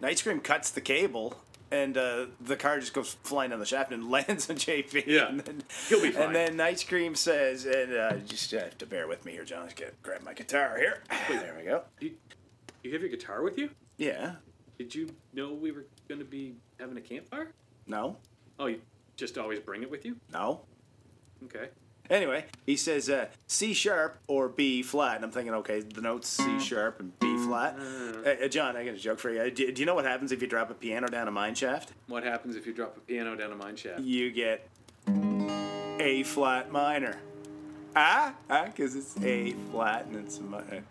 Night 0.00 0.18
Scream 0.18 0.40
cuts 0.40 0.70
the 0.70 0.80
cable. 0.80 1.36
And 1.72 1.96
uh, 1.96 2.26
the 2.38 2.56
car 2.56 2.78
just 2.78 2.92
goes 2.92 3.16
flying 3.24 3.50
down 3.50 3.58
the 3.58 3.66
shaft 3.66 3.92
and 3.92 4.10
lands 4.10 4.48
on 4.50 4.56
JP. 4.56 5.06
Yeah. 5.06 5.28
and 5.28 5.40
then, 5.40 5.62
He'll 5.88 6.02
be 6.02 6.10
fine. 6.10 6.24
And 6.26 6.34
then 6.34 6.56
Night 6.56 6.78
Scream 6.78 7.14
says, 7.14 7.64
"And 7.64 7.94
uh, 7.94 8.16
just 8.18 8.50
have 8.50 8.76
to 8.78 8.86
bear 8.86 9.08
with 9.08 9.24
me 9.24 9.32
here, 9.32 9.44
John. 9.44 9.64
Just 9.64 9.76
get 9.76 10.00
grab 10.02 10.22
my 10.22 10.34
guitar 10.34 10.76
here. 10.78 11.02
There 11.28 11.54
we 11.58 11.64
go. 11.64 11.82
You, 12.00 12.12
you 12.82 12.92
have 12.92 13.00
your 13.00 13.10
guitar 13.10 13.42
with 13.42 13.56
you? 13.58 13.70
Yeah. 13.96 14.34
Did 14.78 14.94
you 14.94 15.14
know 15.32 15.52
we 15.54 15.72
were 15.72 15.86
going 16.08 16.18
to 16.18 16.24
be 16.26 16.54
having 16.78 16.96
a 16.96 17.00
campfire? 17.00 17.52
No. 17.86 18.16
Oh, 18.58 18.66
you 18.66 18.80
just 19.16 19.38
always 19.38 19.58
bring 19.60 19.82
it 19.82 19.90
with 19.90 20.04
you? 20.04 20.16
No. 20.32 20.60
Okay. 21.44 21.68
Anyway, 22.10 22.44
he 22.66 22.76
says 22.76 23.08
uh, 23.08 23.26
C 23.46 23.72
sharp 23.72 24.18
or 24.26 24.48
B 24.48 24.82
flat, 24.82 25.16
and 25.16 25.24
I'm 25.24 25.30
thinking, 25.30 25.54
okay, 25.54 25.80
the 25.80 26.00
notes 26.02 26.28
C 26.28 26.58
sharp 26.60 27.00
and 27.00 27.18
B 27.20 27.36
flat. 27.38 27.78
Uh, 27.78 28.44
uh, 28.44 28.48
John, 28.48 28.76
I 28.76 28.84
got 28.84 28.94
a 28.94 28.98
joke 28.98 29.18
for 29.18 29.30
you. 29.30 29.40
Uh, 29.40 29.44
Do, 29.48 29.72
do 29.72 29.80
you 29.80 29.86
know 29.86 29.94
what 29.94 30.04
happens 30.04 30.30
if 30.32 30.42
you 30.42 30.48
drop 30.48 30.70
a 30.70 30.74
piano 30.74 31.06
down 31.08 31.28
a 31.28 31.30
mine 31.30 31.54
shaft? 31.54 31.92
What 32.08 32.24
happens 32.24 32.56
if 32.56 32.66
you 32.66 32.74
drop 32.74 32.96
a 32.96 33.00
piano 33.00 33.34
down 33.34 33.52
a 33.52 33.56
mine 33.56 33.76
shaft? 33.76 34.00
You 34.00 34.30
get 34.30 34.68
A 36.00 36.22
flat 36.24 36.70
minor. 36.70 37.18
Ah, 37.96 38.34
ah, 38.50 38.64
because 38.66 38.94
it's 38.94 39.16
A 39.22 39.52
flat 39.70 40.06
and 40.06 40.16
it's 40.16 40.38
a 40.38 40.42
minor. 40.42 40.82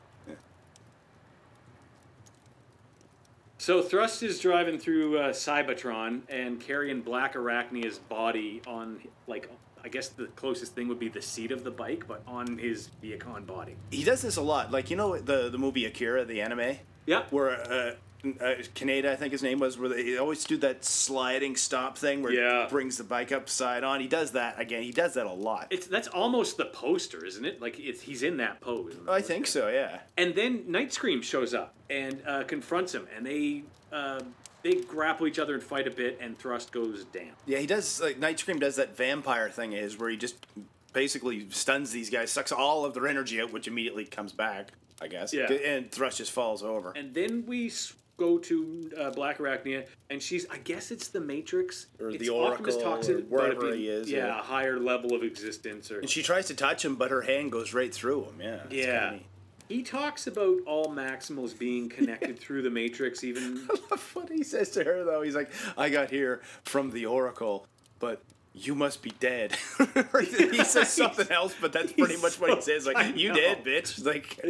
So 3.58 3.84
Thrust 3.84 4.24
is 4.24 4.40
driving 4.40 4.80
through 4.80 5.20
uh, 5.20 5.30
Cybertron 5.34 6.22
and 6.30 6.60
carrying 6.60 7.02
Black 7.02 7.36
Arachnia's 7.36 8.00
body 8.00 8.60
on, 8.66 9.00
like, 9.28 9.52
I 9.84 9.90
guess 9.90 10.10
the 10.10 10.28
closest 10.36 10.76
thing 10.76 10.88
would 10.88 11.00
be 11.00 11.10
the 11.10 11.22
seat 11.22 11.52
of 11.52 11.64
the 11.64 11.72
bike, 11.72 12.06
but 12.08 12.22
on 12.28 12.58
his 12.58 12.90
Vehicon 13.04 13.46
body. 13.46 13.76
He 13.92 14.04
does 14.04 14.22
this 14.22 14.38
a 14.38 14.42
lot. 14.42 14.72
Like 14.72 14.90
you 14.90 14.96
know 14.98 15.18
the 15.18 15.50
the 15.50 15.58
movie 15.58 15.86
Akira, 15.86 16.26
the 16.26 16.42
anime. 16.42 16.78
Yeah. 17.06 17.24
Where 17.32 17.50
uh, 17.50 17.94
uh, 18.24 18.54
Kaneda, 18.76 19.08
I 19.08 19.16
think 19.16 19.32
his 19.32 19.42
name 19.42 19.58
was, 19.60 19.80
where 19.80 19.90
they 19.90 20.16
always 20.18 20.44
do 20.44 20.56
that 20.58 20.86
sliding 20.86 21.56
stop 21.56 21.98
thing 21.98 22.22
where 22.22 22.32
Yeah. 22.32 22.66
he 22.66 22.70
brings 22.70 22.98
the 22.98 23.04
bike 23.04 23.32
upside 23.32 23.84
on. 23.84 24.00
He 24.00 24.08
does 24.08 24.34
that 24.34 24.60
again. 24.60 24.84
He 24.84 24.92
does 24.92 25.16
that 25.16 25.26
a 25.26 25.32
lot. 25.32 25.68
It's 25.72 25.88
that's 25.88 26.08
almost 26.08 26.58
the 26.58 26.66
poster, 26.66 27.26
isn't 27.26 27.44
it? 27.44 27.60
Like 27.62 27.80
it's 27.80 28.02
he's 28.02 28.22
in 28.22 28.38
that 28.38 28.62
pose. 28.62 28.96
I 29.10 29.22
think 29.22 29.48
so. 29.48 29.70
Yeah. 29.70 30.02
And 30.18 30.36
then 30.36 30.66
Night 30.72 30.94
Scream 30.94 31.24
shows 31.24 31.54
up 31.56 31.74
and 31.90 32.22
uh, 32.28 32.44
confronts 32.44 32.94
him, 32.94 33.08
and 33.16 33.26
they 33.26 33.64
uh, 33.92 34.22
they 34.64 34.76
grapple 34.82 35.28
each 35.28 35.40
other 35.40 35.54
and 35.54 35.64
fight 35.64 35.88
a 35.88 35.92
bit, 35.92 36.18
and 36.22 36.38
Thrust 36.38 36.72
goes 36.72 37.06
down. 37.06 37.32
Yeah, 37.46 37.60
he 37.60 37.66
does. 37.68 38.00
Like 38.02 38.18
Night 38.20 38.40
Scream 38.40 38.60
does 38.60 38.76
that 38.76 38.96
vampire 38.96 39.50
thing 39.50 39.74
is 39.74 39.98
where 39.98 40.10
he 40.10 40.18
just 40.18 40.46
basically 40.94 41.50
stuns 41.50 41.92
these 41.92 42.10
guys, 42.10 42.32
sucks 42.32 42.52
all 42.52 42.86
of 42.86 42.94
their 42.94 43.08
energy 43.08 43.42
out, 43.42 43.52
which 43.54 43.68
immediately 43.68 44.06
comes 44.06 44.32
back. 44.34 44.70
I 45.04 45.08
guess. 45.08 45.34
Yeah. 45.34 45.52
And 45.52 45.92
Thrust 45.92 46.20
just 46.20 46.32
falls 46.32 46.62
over. 46.62 46.92
And 46.96 47.12
then 47.12 47.44
we 47.48 47.72
go 48.18 48.38
to 48.38 48.92
uh, 48.96 49.10
Black 49.10 49.40
Arachnia, 49.40 49.88
and 50.12 50.22
she's, 50.22 50.46
I 50.52 50.60
guess 50.60 50.92
it's 50.92 51.08
the 51.08 51.20
Matrix. 51.20 51.88
Or 52.00 52.10
It's 52.12 52.20
the 52.20 52.30
Optimus 52.30 52.76
Oracle, 52.76 52.92
talks 52.98 53.10
or 53.10 53.18
wherever 53.22 53.62
being- 53.62 53.74
he 53.80 53.88
is, 53.88 54.12
Yeah, 54.12 54.28
yeah. 54.28 54.40
a 54.40 54.44
higher 54.44 54.80
level 54.80 55.16
of 55.16 55.24
existence. 55.24 55.90
Or 55.90 56.02
And 56.02 56.10
she 56.10 56.22
tries 56.22 56.46
to 56.48 56.54
touch 56.54 56.86
him, 56.86 56.98
but 56.98 57.10
her 57.10 57.22
hand 57.22 57.52
goes 57.52 57.74
right 57.74 57.92
through 57.92 58.26
him. 58.26 58.36
Yeah. 58.40 58.60
Yeah. 58.70 59.14
He 59.72 59.84
talks 59.84 60.28
about 60.28 60.58
all 60.66 60.88
Maximals 60.88 61.58
being 61.58 61.88
connected 61.88 62.38
through 62.44 62.62
the 62.62 62.70
Matrix, 62.70 63.24
even. 63.24 63.68
I 63.72 63.78
love 63.92 64.10
what 64.14 64.30
he 64.30 64.44
says 64.44 64.70
to 64.72 64.84
her 64.84 65.04
though, 65.04 65.22
he's 65.22 65.36
like, 65.36 65.52
"I 65.78 65.90
got 65.90 66.10
here 66.10 66.42
from 66.66 66.92
the 66.92 67.06
Oracle, 67.06 67.68
but." 68.00 68.22
You 68.54 68.76
must 68.76 69.02
be 69.02 69.12
dead. 69.12 69.56
he 70.20 70.62
says 70.66 70.92
something 70.92 71.32
else, 71.32 71.56
but 71.62 71.72
that's 71.72 71.94
pretty 71.94 72.16
He's 72.16 72.22
much 72.22 72.38
what 72.38 72.54
he 72.54 72.62
says. 72.62 72.86
Like, 72.86 73.16
you 73.16 73.32
dead, 73.32 73.64
bitch. 73.64 74.06
Like, 74.06 74.42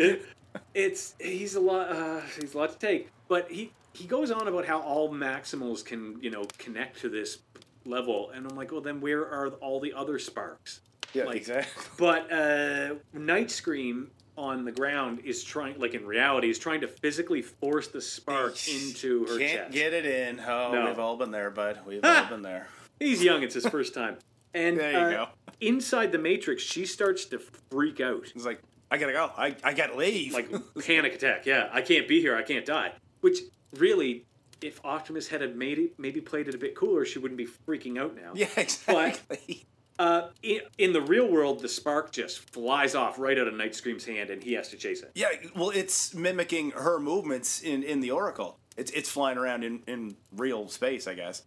It's 0.74 1.14
he's 1.20 1.54
a 1.54 1.60
lot. 1.60 1.92
Uh, 1.92 2.22
he's 2.40 2.56
a 2.56 2.58
lot 2.58 2.72
to 2.72 2.80
take, 2.80 3.12
but 3.28 3.52
he 3.52 3.74
he 3.94 4.08
goes 4.08 4.32
on 4.32 4.48
about 4.48 4.66
how 4.66 4.82
all 4.82 5.14
Maximals 5.14 5.86
can 5.86 6.18
you 6.20 6.32
know 6.32 6.46
connect 6.58 7.00
to 7.02 7.10
this 7.10 7.38
level, 7.86 8.32
and 8.32 8.48
I'm 8.50 8.56
like, 8.58 8.72
well, 8.72 8.82
then 8.82 9.02
where 9.02 9.22
are 9.22 9.50
all 9.62 9.80
the 9.80 9.94
other 9.94 10.18
sparks? 10.18 10.82
yeah, 11.14 11.26
Like, 11.26 11.38
exactly. 11.38 11.84
But 11.98 12.32
uh, 12.32 12.96
Night 13.14 13.52
Scream 13.52 14.10
on 14.42 14.66
the 14.66 14.72
ground 14.72 15.20
is 15.24 15.44
trying, 15.44 15.80
like 15.80 15.94
in 15.94 16.06
reality, 16.06 16.50
is 16.50 16.58
trying 16.58 16.82
to 16.82 16.88
physically 16.88 17.42
force 17.44 17.88
the 17.88 18.02
spark 18.02 18.56
into 18.68 19.26
her 19.28 19.38
Can't 19.38 19.52
chest. 19.66 19.72
get 19.72 19.94
it 19.94 20.06
in. 20.06 20.40
Oh, 20.40 20.72
No. 20.74 20.86
we've 20.88 21.00
all 21.00 21.16
been 21.16 21.30
there, 21.32 21.52
bud. 21.52 21.80
We've 21.86 22.00
all 22.04 22.26
been 22.26 22.42
there. 22.42 22.68
He's 23.00 23.24
young; 23.24 23.44
it's 23.44 23.54
his 23.54 23.68
first 23.68 23.94
time. 23.94 24.18
And 24.54 24.78
There 24.80 24.92
you 24.92 24.98
uh, 24.98 25.26
go. 25.26 25.28
Inside 25.62 26.12
the 26.12 26.18
Matrix, 26.18 26.64
she 26.64 26.86
starts 26.86 27.26
to 27.26 27.40
freak 27.70 28.02
out, 28.02 28.28
He's 28.34 28.46
like, 28.46 28.62
I 28.90 28.98
gotta 28.98 29.14
go. 29.14 29.32
I, 29.38 29.56
I 29.64 29.74
gotta 29.74 29.96
leave. 29.96 30.34
like 30.34 30.50
panic 30.86 31.14
attack. 31.14 31.46
Yeah, 31.46 31.70
I 31.72 31.82
can't 31.82 32.08
be 32.08 32.20
here. 32.20 32.36
I 32.36 32.42
can't 32.44 32.66
die. 32.66 32.92
Which 33.22 33.40
really, 33.78 34.26
if 34.62 34.84
Optimus 34.84 35.28
had 35.30 35.56
made 35.56 35.78
it, 35.80 35.94
maybe 36.00 36.20
played 36.20 36.48
it 36.48 36.56
a 36.56 36.58
bit 36.58 36.76
cooler, 36.76 37.06
she 37.06 37.20
wouldn't 37.20 37.38
be 37.38 37.48
freaking 37.68 37.98
out 38.00 38.16
now. 38.16 38.32
yeah, 38.36 38.48
exactly. 38.58 39.66
Uh, 40.02 40.30
in, 40.42 40.62
in 40.80 40.94
the 40.94 41.02
real 41.02 41.30
world, 41.30 41.60
the 41.60 41.70
spark 41.70 42.12
just 42.12 42.40
flies 42.40 42.96
off 42.96 43.20
right 43.20 43.38
out 43.38 43.48
of 43.48 43.54
Night 43.54 43.76
Scream's 43.76 44.04
hand, 44.04 44.32
and 44.32 44.42
he 44.42 44.54
has 44.54 44.68
to 44.70 44.76
chase 44.76 45.04
it. 45.04 45.12
Yeah, 45.14 45.28
well, 45.56 45.70
it's 45.70 46.16
mimicking 46.16 46.72
her 46.72 47.00
movements 47.00 47.62
in, 47.62 47.84
in 47.84 48.00
the 48.00 48.10
Oracle. 48.10 48.58
It's 48.76 48.90
it's 48.92 49.12
flying 49.12 49.38
around 49.38 49.64
in, 49.64 49.84
in 49.86 50.16
real 50.36 50.68
space, 50.70 51.06
I 51.06 51.14
guess. 51.14 51.44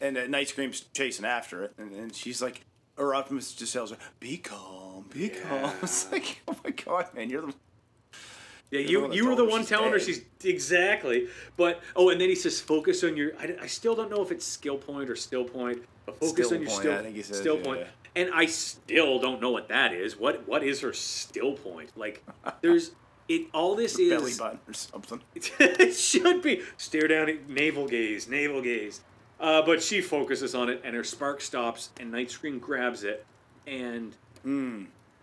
And 0.00 0.16
uh, 0.16 0.28
Night 0.28 0.48
Scream's 0.48 0.82
chasing 0.94 1.24
after 1.24 1.64
it, 1.64 1.74
and, 1.76 1.92
and 1.92 2.14
she's 2.14 2.40
like, 2.40 2.64
or 2.96 3.16
Optimus 3.16 3.52
just 3.52 3.72
tells 3.72 3.90
her, 3.90 3.96
"Be 4.20 4.36
calm, 4.36 5.06
be 5.12 5.30
calm." 5.30 5.72
It's 5.82 6.12
like, 6.12 6.40
oh 6.46 6.56
my 6.62 6.70
god, 6.70 7.12
man, 7.14 7.30
you're 7.30 7.42
the 7.42 7.54
Yeah, 8.70 8.78
you 8.78 9.12
you 9.12 9.28
were 9.28 9.34
the 9.34 9.44
one 9.44 9.66
telling 9.66 9.90
her 9.90 9.98
she's 9.98 10.22
exactly. 10.44 11.26
But 11.56 11.80
oh, 11.96 12.10
and 12.10 12.20
then 12.20 12.28
he 12.28 12.36
says, 12.36 12.60
focus 12.60 13.02
on 13.02 13.16
your. 13.16 13.32
I, 13.40 13.56
I 13.62 13.66
still 13.66 13.96
don't 13.96 14.08
know 14.08 14.22
if 14.22 14.30
it's 14.30 14.46
skill 14.46 14.78
point 14.78 15.10
or 15.10 15.16
still 15.16 15.42
point, 15.42 15.82
but 16.10 16.20
focus 16.20 16.46
Still 16.46 16.56
on 16.58 16.62
your 16.62 16.70
point, 16.70 16.80
still 16.80 16.98
I 16.98 17.02
think 17.02 17.16
he 17.16 17.22
says, 17.22 17.38
still 17.38 17.58
yeah, 17.58 17.64
point. 17.64 17.80
yeah. 17.80 17.86
And 18.22 18.30
I 18.34 18.46
still 18.46 19.18
don't 19.18 19.40
know 19.40 19.50
what 19.50 19.68
that 19.68 19.92
is. 19.92 20.18
What 20.18 20.46
what 20.48 20.64
is 20.64 20.80
her 20.80 20.92
still 20.92 21.52
point? 21.52 21.90
Like, 21.96 22.24
there's 22.62 22.92
it. 23.28 23.46
All 23.52 23.74
this 23.76 23.96
belly 23.96 24.30
is. 24.32 24.38
button 24.38 24.58
or 24.66 24.72
something. 24.74 25.20
it 25.34 25.92
should 25.94 26.42
be 26.42 26.62
stare 26.78 27.06
down 27.08 27.28
at 27.28 27.48
navel 27.48 27.86
gaze, 27.86 28.26
navel 28.28 28.62
gaze. 28.62 29.02
Uh, 29.38 29.62
but 29.62 29.80
she 29.82 30.00
focuses 30.00 30.54
on 30.54 30.68
it, 30.68 30.80
and 30.84 30.96
her 30.96 31.04
spark 31.04 31.40
stops, 31.40 31.90
and 32.00 32.10
Night 32.10 32.30
Scream 32.30 32.58
grabs 32.58 33.04
it 33.04 33.24
and 33.68 34.16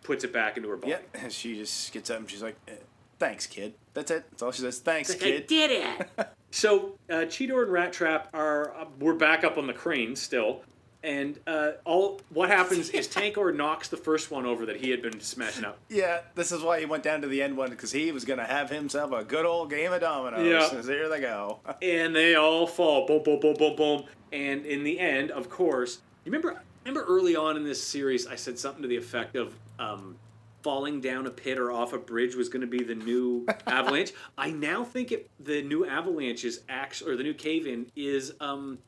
puts 0.04 0.24
it 0.24 0.32
back 0.32 0.56
into 0.56 0.70
her 0.70 0.78
body. 0.78 0.92
Yeah, 0.92 1.00
and 1.22 1.32
she 1.34 1.56
just 1.58 1.92
gets 1.92 2.10
up 2.10 2.20
and 2.20 2.30
she's 2.30 2.44
like, 2.44 2.56
eh, 2.68 2.74
"Thanks, 3.20 3.46
kid." 3.48 3.74
That's 3.94 4.12
it. 4.12 4.24
That's 4.30 4.42
all 4.44 4.52
she 4.52 4.62
says. 4.62 4.80
Thanks, 4.80 5.10
Like, 5.10 5.22
I 5.22 5.26
kid. 5.26 5.48
did 5.48 5.72
it. 5.72 6.28
so 6.52 6.96
uh, 7.10 7.14
Cheetor 7.26 7.64
and 7.64 7.72
Rat 7.72 7.92
Trap 7.92 8.30
are 8.34 8.74
uh, 8.78 8.86
we're 9.00 9.16
back 9.16 9.44
up 9.44 9.58
on 9.58 9.68
the 9.68 9.74
crane 9.74 10.16
still, 10.16 10.62
And 11.06 11.40
uh, 11.46 11.74
all 11.86 12.20
what 12.30 12.50
happens 12.50 12.90
is 12.90 13.08
Tankor 13.16 13.56
knocks 13.56 13.90
the 13.90 13.98
first 13.98 14.32
one 14.32 14.48
over 14.48 14.66
that 14.66 14.78
he 14.78 14.90
had 14.90 15.04
been 15.04 15.20
smashing 15.20 15.64
up. 15.64 15.78
Yeah, 15.88 16.22
this 16.34 16.52
is 16.52 16.64
why 16.64 16.80
he 16.80 16.88
went 16.88 17.04
down 17.04 17.22
to 17.22 17.28
the 17.28 17.44
end 17.44 17.56
one 17.56 17.70
because 17.70 17.92
he 17.92 18.12
was 18.12 18.26
gonna 18.26 18.46
have 18.46 18.72
himself 18.72 19.12
a 19.12 19.24
good 19.24 19.46
old 19.46 19.70
game 19.70 19.94
of 19.94 20.02
dominoes. 20.02 20.48
Yeah. 20.48 20.82
So 20.82 20.82
here 20.82 21.08
they 21.08 21.22
go. 21.22 21.60
and 21.82 22.16
they 22.16 22.34
all 22.34 22.66
fall. 22.66 23.06
Boom, 23.06 23.22
boom, 23.24 23.40
boom, 23.40 23.54
boom, 23.54 23.76
boom. 23.76 24.04
And 24.34 24.66
in 24.66 24.84
the 24.84 25.00
end, 25.00 25.30
of 25.30 25.48
course, 25.48 26.00
you 26.26 26.32
remember 26.32 26.60
remember 26.84 27.08
early 27.08 27.36
on 27.36 27.56
in 27.56 27.64
this 27.64 27.82
series, 27.82 28.26
I 28.26 28.36
said 28.36 28.58
something 28.58 28.82
to 28.82 28.88
the 28.88 28.98
effect 28.98 29.36
of 29.36 29.56
um, 29.78 30.16
falling 30.64 31.02
down 31.02 31.28
a 31.28 31.30
pit 31.30 31.60
or 31.60 31.72
off 31.72 31.94
a 31.94 32.00
bridge 32.00 32.34
was 32.34 32.50
going 32.50 32.62
to 32.62 32.68
be 32.68 32.84
the 32.84 32.96
new 32.96 33.46
avalanche. 33.68 34.12
I 34.40 34.50
now 34.50 34.84
think 34.84 35.12
it, 35.12 35.30
the 35.40 35.62
new 35.62 35.86
avalanche 35.86 36.44
is 36.46 36.62
actually, 36.68 37.12
or 37.12 37.16
the 37.16 37.24
new 37.24 37.36
cave 37.36 37.68
in 37.68 37.92
is. 37.96 38.34
Um, 38.40 38.80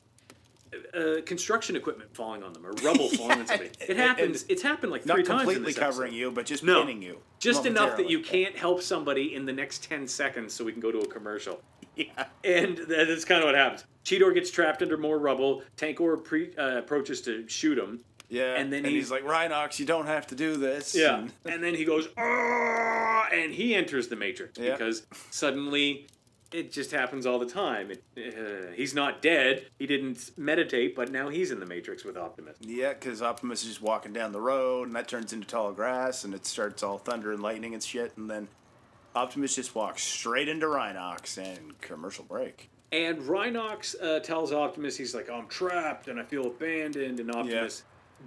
uh, 0.94 1.22
construction 1.24 1.76
equipment 1.76 2.14
falling 2.14 2.42
on 2.42 2.52
them 2.52 2.66
or 2.66 2.70
rubble 2.82 3.08
falling 3.16 3.40
on 3.40 3.46
somebody. 3.46 3.70
It 3.80 3.96
happens. 3.96 4.44
It's 4.48 4.62
happened 4.62 4.92
like 4.92 5.06
Not 5.06 5.14
three 5.14 5.24
times. 5.24 5.42
in 5.42 5.54
completely 5.54 5.74
covering 5.74 6.12
you, 6.12 6.30
but 6.30 6.46
just 6.46 6.62
No. 6.64 6.80
pinning 6.80 7.02
you. 7.02 7.18
Just 7.40 7.66
enough 7.66 7.96
that 7.96 8.08
you 8.10 8.20
can't 8.20 8.56
help 8.56 8.82
somebody 8.82 9.34
in 9.34 9.46
the 9.46 9.52
next 9.52 9.84
10 9.84 10.06
seconds 10.06 10.54
so 10.54 10.64
we 10.64 10.72
can 10.72 10.80
go 10.80 10.90
to 10.92 10.98
a 10.98 11.06
commercial. 11.06 11.60
Yeah. 11.96 12.26
And 12.44 12.78
that 12.78 13.08
is 13.08 13.24
kind 13.24 13.40
of 13.40 13.46
what 13.46 13.56
happens. 13.56 13.84
Cheetor 14.04 14.32
gets 14.32 14.52
trapped 14.52 14.82
under 14.82 14.96
more 14.96 15.18
rubble. 15.18 15.64
Tankor 15.76 16.16
pre- 16.22 16.54
uh, 16.56 16.78
approaches 16.78 17.20
to 17.22 17.48
shoot 17.48 17.76
him. 17.76 17.98
Yeah. 18.28 18.54
And 18.54 18.72
then 18.72 18.84
he's, 18.84 18.92
he's- 18.92 19.10
like, 19.10 19.24
Rhinox, 19.24 19.80
you 19.80 19.84
don't 19.86 20.06
have 20.06 20.24
to 20.28 20.36
do 20.36 20.56
this. 20.56 20.94
Yeah. 20.94 21.18
And- 21.18 21.32
And 21.44 21.64
then 21.64 21.74
he 21.74 21.84
goes, 21.84 22.08
"Ah," 22.16 23.26
and 23.32 23.52
he 23.52 23.74
enters 23.74 24.06
the 24.06 24.14
Matrix 24.14 24.56
Yeah. 24.60 24.72
because 24.76 25.08
suddenly 25.30 26.06
it 26.52 26.72
just 26.72 26.90
happens 26.90 27.26
all 27.26 27.38
the 27.38 27.46
time. 27.46 27.90
It, 27.90 28.02
uh, 28.16 28.72
he's 28.74 28.94
not 28.94 29.20
dead. 29.22 29.66
He 29.78 29.86
didn't 29.86 30.30
meditate, 30.36 30.96
but 30.96 31.10
now 31.10 31.28
he's 31.28 31.50
in 31.50 31.60
the 31.60 31.66
Matrix 31.66 32.04
with 32.04 32.16
Optimus. 32.16 32.56
Yeah, 32.60 32.94
because 32.94 33.22
Optimus 33.22 33.62
is 33.62 33.68
just 33.68 33.82
walking 33.82 34.12
down 34.12 34.32
the 34.32 34.40
road, 34.40 34.88
and 34.88 34.96
that 34.96 35.08
turns 35.08 35.32
into 35.32 35.46
tall 35.46 35.72
grass, 35.72 36.24
and 36.24 36.34
it 36.34 36.46
starts 36.46 36.82
all 36.82 36.98
thunder 36.98 37.32
and 37.32 37.42
lightning 37.42 37.74
and 37.74 37.82
shit, 37.82 38.16
and 38.16 38.30
then 38.30 38.48
Optimus 39.14 39.56
just 39.56 39.74
walks 39.74 40.02
straight 40.02 40.48
into 40.48 40.66
Rhinox 40.66 41.38
and 41.38 41.78
commercial 41.80 42.24
break. 42.24 42.70
And 42.92 43.18
Rhinox 43.22 43.94
uh, 44.02 44.20
tells 44.20 44.52
Optimus, 44.52 44.96
he's 44.96 45.14
like, 45.14 45.28
I'm 45.28 45.46
trapped 45.48 46.08
and 46.08 46.18
I 46.18 46.22
feel 46.22 46.46
abandoned. 46.46 47.20
And 47.20 47.30
Optimus 47.30 47.82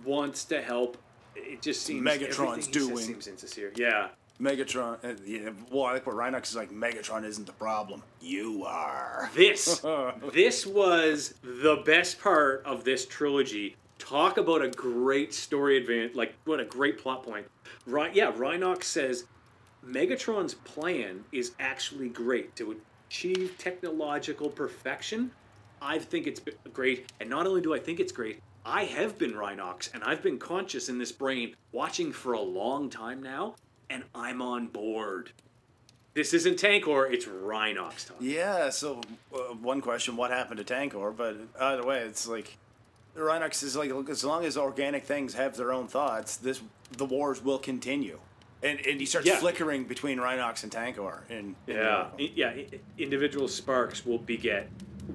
wants 0.06 0.46
to 0.46 0.62
help. 0.62 0.98
It 1.36 1.62
just 1.62 1.84
seems 1.84 2.06
Megatron's 2.06 2.68
doing. 2.68 2.98
seems 2.98 3.28
insincere. 3.28 3.72
Yeah. 3.76 4.10
Megatron, 4.42 4.98
uh, 5.04 5.14
yeah, 5.24 5.52
well, 5.70 5.86
I 5.86 5.94
like 5.94 6.08
what 6.08 6.16
Rhinox 6.16 6.50
is 6.50 6.56
like. 6.56 6.72
Megatron 6.72 7.24
isn't 7.24 7.46
the 7.46 7.54
problem. 7.54 8.02
You 8.20 8.66
are. 8.66 9.30
This 9.36 9.84
this 10.34 10.66
was 10.66 11.36
the 11.44 11.82
best 11.86 12.20
part 12.20 12.64
of 12.66 12.84
this 12.84 13.06
trilogy. 13.06 13.76
Talk 14.00 14.38
about 14.38 14.64
a 14.64 14.70
great 14.70 15.34
story 15.34 15.78
advance, 15.78 16.16
like 16.16 16.34
what 16.46 16.60
a 16.60 16.66
great 16.66 16.98
plot 16.98 17.24
point. 17.24 17.46
Right? 17.86 18.14
Yeah, 18.16 18.32
Rhinox 18.32 18.86
says 18.86 19.26
Megatron's 19.86 20.56
plan 20.56 21.24
is 21.32 21.54
actually 21.60 22.10
great 22.10 22.56
to 22.56 22.80
achieve 23.08 23.56
technological 23.58 24.50
perfection. 24.50 25.32
I 25.82 26.00
think 26.00 26.28
it's 26.28 26.42
great, 26.74 27.12
and 27.20 27.30
not 27.30 27.48
only 27.48 27.62
do 27.62 27.74
I 27.74 27.80
think 27.80 28.00
it's 28.00 28.12
great, 28.12 28.42
I 28.66 28.86
have 28.86 29.18
been 29.18 29.34
Rhinox, 29.34 29.94
and 29.94 30.04
I've 30.04 30.22
been 30.22 30.38
conscious 30.38 30.90
in 30.90 31.00
this 31.00 31.12
brain 31.12 31.56
watching 31.72 32.12
for 32.12 32.34
a 32.34 32.42
long 32.42 32.90
time 32.90 33.24
now, 33.24 33.56
and 33.92 34.04
I'm 34.16 34.42
on 34.42 34.68
board. 34.68 35.32
This 36.14 36.34
isn't 36.34 36.58
Tankor, 36.60 37.12
it's 37.12 37.26
Rhinox 37.26 38.08
time. 38.08 38.18
Yeah, 38.20 38.70
so 38.70 39.02
uh, 39.34 39.38
one 39.62 39.82
question, 39.82 40.18
what 40.18 40.32
happened 40.32 40.66
to 40.66 40.74
Tankor? 40.74 41.16
But 41.16 41.38
either 41.60 41.86
way, 41.86 42.00
it's 42.00 42.28
like 42.28 42.58
Rhinox 43.16 43.64
is 43.64 43.76
like, 43.76 43.92
look, 43.92 44.10
as 44.10 44.24
long 44.24 44.44
as 44.46 44.58
organic 44.58 45.06
things 45.06 45.34
have 45.36 45.56
their 45.56 45.72
own 45.72 45.88
thoughts, 45.88 46.38
this 46.38 46.62
the 46.98 47.06
wars 47.06 47.42
will 47.42 47.60
continue. 47.60 48.20
And, 48.64 48.80
and 48.86 49.00
he 49.00 49.06
starts 49.06 49.26
Yeah. 49.28 49.38
flickering 49.38 49.86
between 49.86 50.20
Rhinox 50.20 50.64
and 50.64 50.72
Tankor. 50.72 51.22
And, 51.30 51.56
Yeah, 51.66 52.08
I- 52.20 52.32
yeah. 52.36 52.54
Individual 52.98 53.48
sparks 53.48 54.06
will 54.06 54.20
beget 54.20 54.70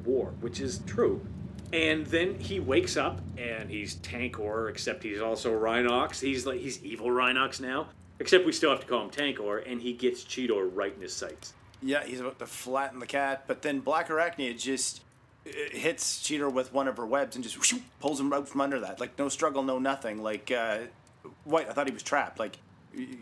war, 0.04 0.32
which 0.40 0.60
is 0.60 0.80
true. 0.86 1.20
And 1.72 2.06
then 2.06 2.40
he 2.40 2.58
wakes 2.58 2.96
up 2.96 3.20
and 3.36 3.70
he's 3.70 3.96
Tankor, 3.96 4.68
except 4.70 5.02
he's 5.02 5.20
also 5.20 5.52
Rhinox. 5.52 6.20
He's 6.20 6.46
like 6.46 6.60
he's 6.60 6.82
evil 6.82 7.08
Rhinox 7.08 7.60
now, 7.60 7.88
except 8.20 8.44
we 8.46 8.52
still 8.52 8.70
have 8.70 8.80
to 8.80 8.86
call 8.86 9.02
him 9.02 9.10
Tankor, 9.10 9.62
and 9.70 9.80
he 9.80 9.92
gets 9.92 10.24
Cheetor 10.24 10.70
right 10.74 10.94
in 10.94 11.00
his 11.00 11.14
sights. 11.14 11.54
Yeah, 11.82 12.04
he's 12.04 12.20
about 12.20 12.38
to 12.38 12.46
flatten 12.46 12.98
the 13.00 13.06
cat, 13.06 13.44
but 13.46 13.62
then 13.62 13.80
Black 13.80 14.08
Arachnia 14.08 14.58
just 14.58 15.02
uh, 15.46 15.50
hits 15.70 16.20
Cheetor 16.22 16.52
with 16.52 16.72
one 16.72 16.88
of 16.88 16.96
her 16.96 17.06
webs 17.06 17.36
and 17.36 17.42
just 17.44 17.56
whoosh, 17.56 17.74
pulls 18.00 18.18
him 18.18 18.32
out 18.32 18.48
from 18.48 18.60
under 18.62 18.80
that. 18.80 18.98
Like, 19.00 19.18
no 19.18 19.28
struggle, 19.28 19.62
no 19.62 19.78
nothing. 19.78 20.22
Like, 20.22 20.50
uh, 20.50 20.78
White, 21.44 21.68
I 21.68 21.72
thought 21.72 21.86
he 21.86 21.92
was 21.92 22.02
trapped. 22.02 22.38
Like, 22.38 22.58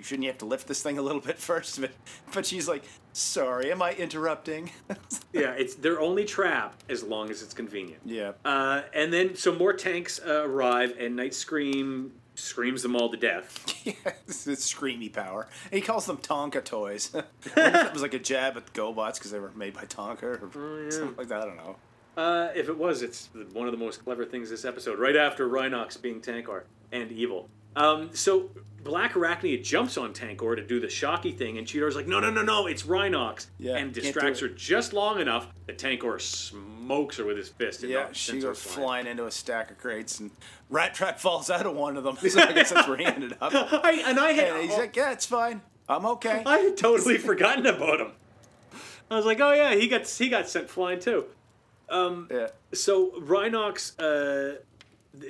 shouldn't 0.02 0.22
you 0.22 0.28
have 0.30 0.38
to 0.38 0.44
lift 0.46 0.68
this 0.68 0.82
thing 0.82 0.98
a 0.98 1.02
little 1.02 1.20
bit 1.20 1.38
first? 1.50 1.80
But, 1.80 1.90
but 2.32 2.46
she's 2.46 2.68
like, 2.68 2.84
sorry, 3.12 3.72
am 3.72 3.82
I 3.82 3.92
interrupting? 3.94 4.70
Yeah, 5.32 5.50
it's 5.54 5.74
they're 5.74 6.00
only 6.00 6.24
trap 6.24 6.80
as 6.88 7.02
long 7.02 7.28
as 7.28 7.42
it's 7.42 7.52
convenient. 7.54 8.00
yeah. 8.04 8.32
Uh, 8.44 8.82
and 8.94 9.12
then 9.12 9.34
so 9.34 9.52
more 9.52 9.72
tanks 9.72 10.20
uh, 10.24 10.44
arrive, 10.48 10.94
and 10.96 11.16
Night 11.16 11.34
Scream 11.34 12.12
screams 12.34 12.82
them 12.82 12.96
all 12.96 13.10
to 13.10 13.16
death. 13.16 13.64
it's 14.26 14.46
it's 14.46 14.72
screamy 14.74 15.12
power. 15.12 15.46
And 15.70 15.74
he 15.74 15.80
calls 15.80 16.06
them 16.06 16.16
Tonka 16.18 16.64
toys. 16.64 17.10
I 17.14 17.22
wonder 17.60 17.78
if 17.78 17.86
it 17.86 17.92
was 17.94 18.02
like 18.02 18.14
a 18.14 18.18
jab 18.18 18.56
at 18.56 18.72
GoBots 18.72 19.14
because 19.14 19.30
they 19.30 19.38
were 19.40 19.50
made 19.54 19.74
by 19.74 19.84
Tonka 19.84 20.22
or 20.24 20.50
Oh, 20.54 20.90
something 20.90 21.16
like 21.16 21.28
that. 21.28 21.42
I 21.42 21.44
don't 21.46 21.56
know. 21.56 21.76
Uh, 22.16 22.48
if 22.54 22.68
it 22.68 22.78
was, 22.78 23.02
it's 23.02 23.28
one 23.52 23.66
of 23.66 23.72
the 23.72 23.78
most 23.78 24.04
clever 24.04 24.24
things 24.24 24.48
this 24.50 24.64
episode. 24.64 24.98
Right 24.98 25.16
after 25.16 25.48
Rhinox 25.48 26.00
being 26.00 26.20
Tankor 26.20 26.62
and 26.92 27.10
evil. 27.10 27.48
Um, 27.76 28.10
so 28.14 28.50
Black 28.82 29.14
Arachnia 29.14 29.62
jumps 29.62 29.96
on 29.96 30.12
Tankor 30.12 30.56
to 30.56 30.62
do 30.62 30.78
the 30.78 30.90
shocky 30.90 31.32
thing, 31.32 31.56
and 31.58 31.66
Cheetor's 31.66 31.96
like, 31.96 32.06
"No, 32.06 32.20
no, 32.20 32.30
no, 32.30 32.42
no! 32.42 32.66
It's 32.66 32.82
Rhinox!" 32.82 33.46
Yeah, 33.58 33.76
and 33.76 33.92
distracts 33.92 34.40
her 34.40 34.48
just 34.48 34.92
long 34.92 35.20
enough 35.20 35.48
that 35.66 35.78
Tankor 35.78 36.20
smokes 36.20 37.16
her 37.16 37.24
with 37.24 37.36
his 37.38 37.48
fist. 37.48 37.82
And 37.82 37.90
Yeah, 37.90 38.08
she 38.12 38.40
goes 38.40 38.60
flying. 38.62 38.78
flying 38.80 39.06
into 39.06 39.26
a 39.26 39.30
stack 39.30 39.70
of 39.70 39.78
crates, 39.78 40.20
and 40.20 40.30
Rat 40.68 40.94
Trap 40.94 41.18
falls 41.18 41.48
out 41.50 41.64
of 41.66 41.74
one 41.74 41.96
of 41.96 42.04
them. 42.04 42.16
So 42.30 42.40
I 42.40 42.52
guess 42.52 42.70
that's 42.70 42.86
where 42.86 42.98
he 42.98 43.04
ended 43.06 43.36
up. 43.40 43.52
I, 43.84 44.02
and 44.06 44.20
I 44.20 44.32
had, 44.32 44.48
And 44.52 44.62
he's 44.68 44.78
like, 44.78 44.94
"Yeah, 44.94 45.12
it's 45.12 45.26
fine. 45.26 45.62
I'm 45.88 46.04
okay." 46.06 46.42
I 46.44 46.58
had 46.58 46.76
totally 46.76 47.18
forgotten 47.18 47.66
about 47.66 48.00
him. 48.00 48.12
I 49.10 49.16
was 49.16 49.24
like, 49.26 49.40
"Oh 49.40 49.52
yeah, 49.52 49.74
he 49.74 49.88
got 49.88 50.06
he 50.06 50.28
got 50.28 50.48
sent 50.48 50.68
flying 50.68 51.00
too." 51.00 51.24
Yeah. 51.90 52.48
So 52.72 53.12
Rhinox, 53.20 53.98
uh, 53.98 54.58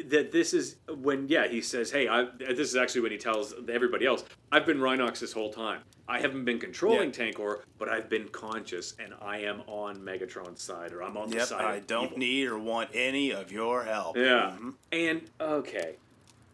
that 0.08 0.32
this 0.32 0.54
is 0.54 0.76
when 0.88 1.28
yeah 1.28 1.46
he 1.46 1.60
says, 1.60 1.90
"Hey, 1.90 2.08
I." 2.08 2.24
This 2.38 2.70
is 2.70 2.76
actually 2.76 3.02
when 3.02 3.12
he 3.12 3.18
tells 3.18 3.54
everybody 3.68 4.06
else, 4.06 4.24
"I've 4.50 4.64
been 4.66 4.78
Rhinox 4.78 5.18
this 5.20 5.32
whole 5.32 5.52
time. 5.52 5.80
I 6.08 6.20
haven't 6.20 6.44
been 6.44 6.58
controlling 6.58 7.12
Yeah. 7.12 7.26
Tankor, 7.30 7.60
but 7.78 7.88
I've 7.88 8.08
been 8.08 8.28
conscious, 8.28 8.94
and 8.98 9.14
I 9.22 9.38
am 9.38 9.62
on 9.66 9.96
Megatron's 9.98 10.62
side, 10.62 10.92
or 10.92 11.02
I'm 11.02 11.16
on 11.16 11.30
the 11.30 11.40
side." 11.40 11.64
I 11.64 11.80
don't 11.80 12.06
evil." 12.06 12.18
need 12.18 12.46
or 12.48 12.58
want 12.58 12.90
any 12.94 13.30
of 13.30 13.52
your 13.52 13.84
help. 13.84 14.16
Yeah, 14.16 14.56
Mhm. 14.58 14.74
and 14.92 15.30
okay, 15.40 15.96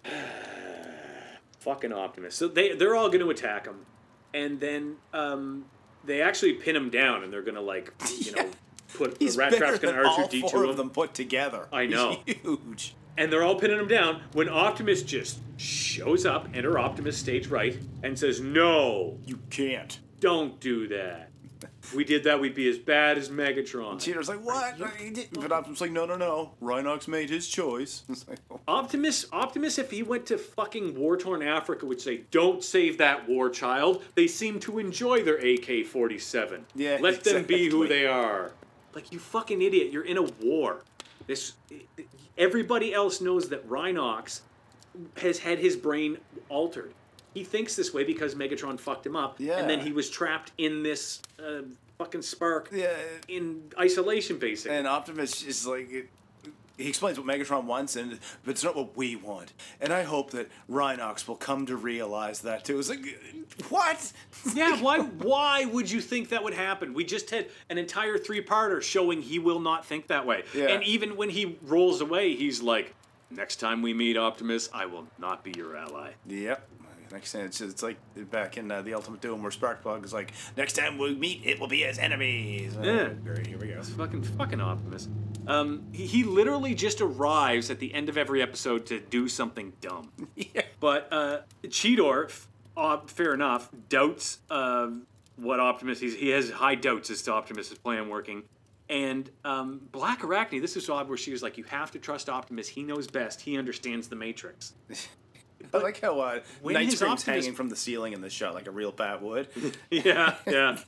fucking 1.61 1.93
Optimus. 1.93 2.35
So 2.35 2.49
they 2.49 2.75
they're 2.75 2.97
all 2.97 3.09
going 3.09 3.21
to 3.21 3.31
attack 3.31 3.67
him, 3.67 3.87
and 4.35 4.61
then 4.61 4.97
um, 5.13 5.67
they 6.05 6.21
actually 6.23 6.55
pin 6.55 6.75
him 6.77 6.91
down, 6.91 7.23
and 7.23 7.33
they're 7.33 7.43
going 7.43 7.55
to 7.55 7.61
like 7.61 7.93
you 8.19 8.33
know. 8.37 8.51
Put 8.95 9.19
He's 9.21 9.37
the 9.37 9.39
rat 9.39 9.53
trap's 9.55 9.79
going 9.79 9.95
to 9.95 10.05
all 10.05 10.27
R2D2 10.27 10.51
four 10.51 10.65
of 10.65 10.77
them 10.77 10.91
put 10.91 11.15
together. 11.15 11.69
I 11.73 11.85
He's 11.85 11.93
know. 11.95 12.21
huge. 12.27 12.97
And 13.17 13.33
they're 13.33 13.43
all 13.43 13.57
pinning 13.57 13.79
him 13.79 13.89
down 13.89 14.23
when 14.33 14.49
Optimus 14.49 15.03
just 15.03 15.39
shows 15.59 16.25
up, 16.25 16.49
enter 16.55 16.79
Optimus 16.79 17.19
stage 17.19 17.49
right, 17.49 17.77
and 18.03 18.19
says, 18.19 18.41
"No, 18.41 19.19
You 19.27 19.39
can't. 19.51 19.99
don't 20.21 20.59
do 20.61 20.87
that. 20.89 21.27
If 21.83 21.95
we 21.95 22.05
did 22.05 22.25
that, 22.25 22.41
we'd 22.41 22.55
be 22.55 22.69
as 22.69 22.79
bad 22.79 23.19
as 23.19 23.29
Megatron." 23.29 24.01
Cheetor's 24.01 24.29
like, 24.29 24.43
"What?" 24.45 24.77
He 24.99 25.11
didn't. 25.11 25.41
But 25.41 25.51
Optimus 25.53 25.81
like, 25.81 25.91
"No, 25.91 26.07
no, 26.07 26.17
no. 26.17 26.53
Rhinox 26.63 27.09
made 27.09 27.29
his 27.29 27.49
choice." 27.49 28.05
It's 28.09 28.27
like, 28.29 28.39
oh. 28.51 28.61
Optimus, 28.69 29.27
Optimus, 29.33 29.79
if 29.79 29.91
he 29.91 30.03
went 30.03 30.25
to 30.27 30.39
fucking 30.39 30.95
war-torn 30.99 31.43
Africa, 31.43 31.85
would 31.87 32.01
say, 32.01 32.23
"Don't 32.31 32.63
save 32.65 32.97
that 32.99 33.29
war 33.29 33.51
child. 33.51 34.03
They 34.15 34.29
seem 34.29 34.61
to 34.61 34.79
enjoy 34.79 35.23
their 35.23 35.37
AK-47. 35.39 36.61
Yeah, 36.75 36.99
let 37.01 37.25
them 37.25 37.45
be 37.45 37.69
who 37.69 37.87
they 37.87 38.07
are." 38.07 38.53
Like 38.95 39.13
you 39.13 39.19
fucking 39.19 39.61
idiot, 39.61 39.93
you're 39.93 40.05
in 40.05 40.17
a 40.17 40.23
war. 40.43 40.83
This, 41.27 41.53
everybody 42.41 42.93
else 42.93 43.21
knows 43.21 43.49
that 43.51 43.69
Rhinox 43.69 44.41
has 45.19 45.39
had 45.39 45.59
his 45.61 45.77
brain 45.77 46.19
altered. 46.49 46.93
He 47.35 47.45
thinks 47.45 47.77
this 47.77 47.95
way 47.95 48.03
because 48.03 48.35
Megatron 48.35 48.81
fucked 48.81 49.07
him 49.07 49.15
up, 49.15 49.37
Yeah. 49.39 49.59
and 49.59 49.71
then 49.71 49.79
he 49.81 49.93
was 49.93 50.11
trapped 50.11 50.51
in 50.59 50.83
this 50.83 51.21
uh, 51.39 51.63
fucking 51.99 52.23
spark 52.23 52.71
Yeah. 52.73 52.97
in 53.29 53.71
isolation, 53.79 54.39
basically. 54.39 54.77
And 54.77 54.89
Optimus 54.89 55.45
is 55.45 55.65
like, 55.67 55.93
it, 55.93 56.09
he 56.81 56.89
explains 56.89 57.19
what 57.19 57.27
Megatron 57.27 57.65
wants, 57.65 57.97
and 57.97 58.19
but 58.45 58.53
it's 58.53 58.65
not 58.65 58.77
what 58.77 58.97
we 58.97 59.17
want. 59.17 59.53
And 59.81 59.93
I 59.93 60.03
hope 60.03 60.31
that 60.33 60.49
Rhinox 60.71 61.29
will 61.29 61.37
come 61.37 61.67
to 61.67 61.77
realize 61.77 62.41
that 62.41 62.65
too. 62.65 62.79
It's 62.79 62.89
like, 62.89 63.05
what? 63.69 64.13
Yeah, 64.55 64.77
why 64.83 65.01
why 65.01 65.65
would 65.67 65.91
you 65.91 66.01
think 66.01 66.31
that 66.31 66.43
would 66.43 66.55
happen? 66.55 66.95
We 66.95 67.05
just 67.05 67.31
had 67.31 67.49
an 67.69 67.79
entire 67.79 68.19
three-parter 68.19 68.83
showing 68.83 69.23
he 69.23 69.39
will 69.39 69.61
not 69.61 69.85
think 69.85 70.09
that 70.09 70.27
way. 70.27 70.45
Yeah. 70.55 70.67
And 70.67 70.83
even 70.85 71.17
when 71.17 71.31
he 71.31 71.59
rolls 71.63 72.01
away, 72.01 72.35
he's 72.35 72.63
like, 72.63 72.95
Next 73.31 73.57
time 73.57 73.81
we 73.81 73.95
meet, 73.95 74.17
Optimus, 74.17 74.69
I 74.75 74.87
will 74.87 75.07
not 75.19 75.45
be 75.45 75.53
your 75.57 75.77
ally. 75.77 76.13
Yep. 76.27 76.69
Next 77.13 77.33
time 77.33 77.45
it's, 77.47 77.61
it's 77.61 77.83
like 77.83 77.97
back 78.31 78.57
in 78.57 78.71
uh, 78.71 78.83
the 78.83 78.95
Ultimate 78.95 79.21
Doom 79.21 79.43
where 79.43 79.51
Sparkplug 79.51 80.05
is 80.05 80.13
like, 80.13 80.33
next 80.57 80.75
time 80.75 80.99
we 80.99 81.15
meet, 81.15 81.43
it 81.45 81.59
will 81.59 81.69
be 81.69 81.85
as 81.85 81.99
enemies. 81.99 82.77
Yeah. 82.81 83.09
great, 83.25 83.47
here 83.47 83.59
we 83.59 83.69
go. 83.69 83.79
It's 83.79 83.91
Fucking 83.91 84.23
fucking 84.23 84.61
Optimus. 84.61 85.09
Um, 85.51 85.83
he, 85.93 86.07
he 86.07 86.25
literally 86.25 86.75
just 86.75 87.01
arrives 87.01 87.71
at 87.71 87.81
the 87.81 87.93
end 87.93 88.09
of 88.09 88.17
every 88.17 88.41
episode 88.41 88.87
to 88.87 89.01
do 89.01 89.29
something 89.29 89.73
dumb. 89.81 90.11
yeah. 90.37 90.63
But 90.79 91.09
uh, 91.11 91.41
Cheetor, 91.65 92.47
uh, 92.77 92.99
fair 93.07 93.35
enough, 93.35 93.69
doubts 93.89 94.39
uh, 94.49 94.91
what 95.37 95.59
Optimus. 95.59 96.01
He's, 96.01 96.15
he 96.15 96.29
has 96.29 96.51
high 96.51 96.77
doubts 96.77 97.11
as 97.11 97.23
to 97.23 97.33
Optimus' 97.33 97.75
plan 97.75 98.09
working. 98.09 98.45
And 98.89 99.31
um, 99.45 99.81
Black 99.93 100.21
Arachnia, 100.21 100.61
this 100.61 100.77
is 100.77 100.89
odd 100.91 101.09
where 101.09 101.19
she 101.19 101.31
was 101.31 101.43
like, 101.43 101.57
"You 101.57 101.65
have 101.65 101.93
to 101.93 101.99
trust 102.01 102.29
Optimus. 102.29 102.69
He 102.69 102.83
knows 102.83 103.07
best. 103.07 103.41
He 103.41 103.57
understands 103.57 104.09
the 104.09 104.17
Matrix." 104.17 104.75
I 105.75 105.79
like 105.79 106.01
how 106.01 106.19
uh, 106.19 106.41
Night 106.65 106.91
Scream's 106.91 107.03
Optimus- 107.03 107.25
hanging 107.25 107.55
from 107.55 107.69
the 107.69 107.77
ceiling 107.77 108.15
in 108.15 108.21
this 108.21 108.33
shot 108.33 108.55
like 108.55 108.67
a 108.67 108.71
real 108.71 108.91
bat 108.93 109.23
would. 109.23 109.49
yeah, 109.91 110.35
yeah. 110.47 110.79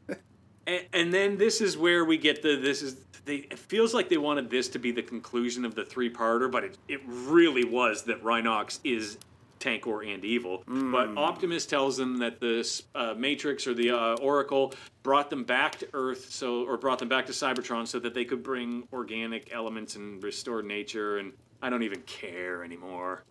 And, 0.67 0.85
and 0.93 1.15
then 1.15 1.37
this 1.37 1.61
is 1.61 1.77
where 1.77 2.05
we 2.05 2.19
get 2.19 2.43
the 2.43 2.57
this 2.57 2.83
is 2.83 2.97
they 3.25 3.37
it 3.37 3.59
feels 3.59 3.95
like 3.95 4.09
they 4.09 4.19
wanted 4.19 4.51
this 4.51 4.69
to 4.69 4.79
be 4.79 4.91
the 4.91 5.03
conclusion 5.03 5.65
of 5.65 5.75
the 5.75 5.85
three 5.85 6.13
parter, 6.13 6.51
but 6.51 6.65
it, 6.65 6.79
it 6.89 7.01
really 7.07 7.65
was 7.65 8.03
that 8.05 8.23
Rhinox 8.23 8.81
is 8.85 9.19
Tankor 9.61 10.03
and 10.13 10.25
evil. 10.25 10.65
But 10.67 11.17
Optimus 11.17 11.67
tells 11.67 11.97
them 11.97 12.19
that 12.19 12.41
the 12.41 12.69
uh, 12.97 13.15
Matrix 13.17 13.67
or 13.67 13.75
the 13.75 13.93
uh, 13.93 14.17
Oracle 14.17 14.75
brought 15.05 15.31
them 15.31 15.45
back 15.45 15.79
to 15.79 15.89
Earth, 15.95 16.31
so 16.31 16.65
or 16.65 16.77
brought 16.77 16.99
them 16.99 17.09
back 17.09 17.27
to 17.27 17.33
Cybertron, 17.33 17.87
so 17.87 18.01
that 18.01 18.13
they 18.13 18.25
could 18.25 18.43
bring 18.43 18.89
organic 18.93 19.53
elements 19.53 19.95
and 19.95 20.23
restore 20.23 20.63
nature. 20.63 21.19
And 21.19 21.33
I 21.63 21.71
don't 21.71 21.85
even 21.85 22.01
care 22.03 22.65
anymore. 22.65 23.23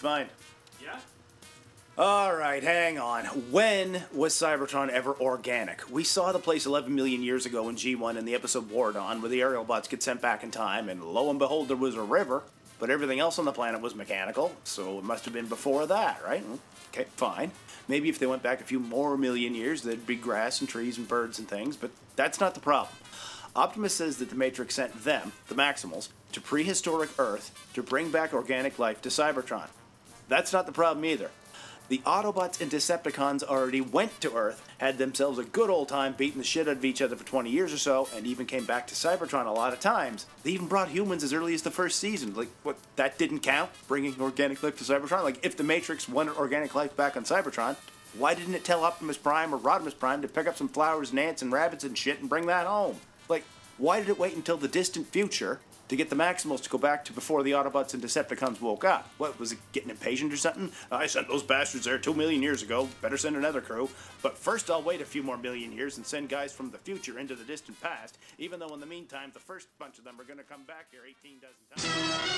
It's 0.00 0.06
fine. 0.06 0.28
Yeah. 0.82 0.98
All 1.98 2.34
right, 2.34 2.62
hang 2.62 2.98
on. 2.98 3.26
When 3.50 4.04
was 4.14 4.32
Cybertron 4.32 4.88
ever 4.88 5.12
organic? 5.12 5.90
We 5.90 6.04
saw 6.04 6.32
the 6.32 6.38
place 6.38 6.64
11 6.64 6.94
million 6.94 7.22
years 7.22 7.44
ago 7.44 7.68
in 7.68 7.76
G1 7.76 8.16
in 8.16 8.24
the 8.24 8.34
episode 8.34 8.70
War 8.70 8.92
Dawn, 8.92 9.20
where 9.20 9.28
the 9.28 9.40
Aerialbots 9.40 9.90
get 9.90 10.02
sent 10.02 10.22
back 10.22 10.42
in 10.42 10.50
time, 10.50 10.88
and 10.88 11.04
lo 11.04 11.28
and 11.28 11.38
behold, 11.38 11.68
there 11.68 11.76
was 11.76 11.96
a 11.96 12.02
river, 12.02 12.44
but 12.78 12.88
everything 12.88 13.20
else 13.20 13.38
on 13.38 13.44
the 13.44 13.52
planet 13.52 13.82
was 13.82 13.94
mechanical, 13.94 14.56
so 14.64 15.00
it 15.00 15.04
must 15.04 15.26
have 15.26 15.34
been 15.34 15.48
before 15.48 15.86
that, 15.88 16.22
right? 16.24 16.42
Okay, 16.94 17.04
fine. 17.16 17.50
Maybe 17.86 18.08
if 18.08 18.18
they 18.18 18.26
went 18.26 18.42
back 18.42 18.62
a 18.62 18.64
few 18.64 18.80
more 18.80 19.18
million 19.18 19.54
years, 19.54 19.82
there'd 19.82 20.06
be 20.06 20.16
grass 20.16 20.60
and 20.60 20.68
trees 20.70 20.96
and 20.96 21.06
birds 21.06 21.38
and 21.38 21.46
things, 21.46 21.76
but 21.76 21.90
that's 22.16 22.40
not 22.40 22.54
the 22.54 22.60
problem. 22.60 22.96
Optimus 23.54 23.92
says 23.92 24.16
that 24.16 24.30
the 24.30 24.34
Matrix 24.34 24.76
sent 24.76 25.04
them, 25.04 25.32
the 25.48 25.54
Maximals, 25.54 26.08
to 26.32 26.40
prehistoric 26.40 27.10
Earth 27.18 27.50
to 27.74 27.82
bring 27.82 28.10
back 28.10 28.32
organic 28.32 28.78
life 28.78 29.02
to 29.02 29.10
Cybertron. 29.10 29.68
That's 30.30 30.52
not 30.52 30.64
the 30.64 30.72
problem 30.72 31.04
either. 31.04 31.30
The 31.88 31.98
Autobots 32.06 32.60
and 32.60 32.70
Decepticons 32.70 33.42
already 33.42 33.80
went 33.80 34.20
to 34.20 34.32
Earth, 34.32 34.64
had 34.78 34.96
themselves 34.96 35.40
a 35.40 35.44
good 35.44 35.68
old 35.68 35.88
time 35.88 36.14
beating 36.16 36.38
the 36.38 36.44
shit 36.44 36.68
out 36.68 36.76
of 36.76 36.84
each 36.84 37.02
other 37.02 37.16
for 37.16 37.26
20 37.26 37.50
years 37.50 37.72
or 37.72 37.78
so, 37.78 38.08
and 38.14 38.24
even 38.28 38.46
came 38.46 38.64
back 38.64 38.86
to 38.86 38.94
Cybertron 38.94 39.46
a 39.46 39.50
lot 39.50 39.72
of 39.72 39.80
times. 39.80 40.26
They 40.44 40.52
even 40.52 40.68
brought 40.68 40.90
humans 40.90 41.24
as 41.24 41.32
early 41.32 41.52
as 41.52 41.62
the 41.62 41.72
first 41.72 41.98
season. 41.98 42.32
Like, 42.36 42.46
what, 42.62 42.76
that 42.94 43.18
didn't 43.18 43.40
count? 43.40 43.70
Bringing 43.88 44.14
organic 44.20 44.62
life 44.62 44.78
to 44.78 44.84
Cybertron? 44.84 45.24
Like, 45.24 45.44
if 45.44 45.56
the 45.56 45.64
Matrix 45.64 46.08
wanted 46.08 46.36
organic 46.36 46.76
life 46.76 46.96
back 46.96 47.16
on 47.16 47.24
Cybertron, 47.24 47.74
why 48.16 48.34
didn't 48.34 48.54
it 48.54 48.64
tell 48.64 48.84
Optimus 48.84 49.18
Prime 49.18 49.52
or 49.52 49.58
Rodimus 49.58 49.98
Prime 49.98 50.22
to 50.22 50.28
pick 50.28 50.46
up 50.46 50.56
some 50.56 50.68
flowers 50.68 51.10
and 51.10 51.18
ants 51.18 51.42
and 51.42 51.50
rabbits 51.50 51.82
and 51.82 51.98
shit 51.98 52.20
and 52.20 52.28
bring 52.28 52.46
that 52.46 52.68
home? 52.68 53.00
Like, 53.28 53.42
why 53.78 53.98
did 53.98 54.08
it 54.08 54.18
wait 54.18 54.36
until 54.36 54.56
the 54.56 54.68
distant 54.68 55.08
future 55.08 55.58
to 55.90 55.96
get 55.96 56.08
the 56.08 56.14
Maximals 56.14 56.62
to 56.62 56.70
go 56.70 56.78
back 56.78 57.04
to 57.04 57.12
before 57.12 57.42
the 57.42 57.50
Autobots 57.50 57.94
and 57.94 58.02
Decepticons 58.02 58.60
woke 58.60 58.84
up? 58.84 59.10
What, 59.18 59.40
was 59.40 59.50
it 59.50 59.58
getting 59.72 59.90
impatient 59.90 60.32
or 60.32 60.36
something? 60.36 60.70
I 60.88 61.08
sent 61.08 61.26
those 61.26 61.42
bastards 61.42 61.84
there 61.84 61.98
two 61.98 62.14
million 62.14 62.42
years 62.42 62.62
ago. 62.62 62.88
Better 63.02 63.16
send 63.16 63.34
another 63.34 63.60
crew. 63.60 63.90
But 64.22 64.38
first, 64.38 64.70
I'll 64.70 64.84
wait 64.84 65.00
a 65.00 65.04
few 65.04 65.24
more 65.24 65.36
million 65.36 65.72
years 65.72 65.96
and 65.96 66.06
send 66.06 66.28
guys 66.28 66.52
from 66.52 66.70
the 66.70 66.78
future 66.78 67.18
into 67.18 67.34
the 67.34 67.42
distant 67.42 67.80
past, 67.80 68.18
even 68.38 68.60
though 68.60 68.72
in 68.72 68.78
the 68.78 68.86
meantime, 68.86 69.32
the 69.34 69.40
first 69.40 69.66
bunch 69.80 69.98
of 69.98 70.04
them 70.04 70.14
are 70.20 70.24
going 70.24 70.38
to 70.38 70.44
come 70.44 70.62
back 70.62 70.86
here 70.92 71.00
18 71.04 71.40
dozen 71.40 71.56
times. 71.74 72.30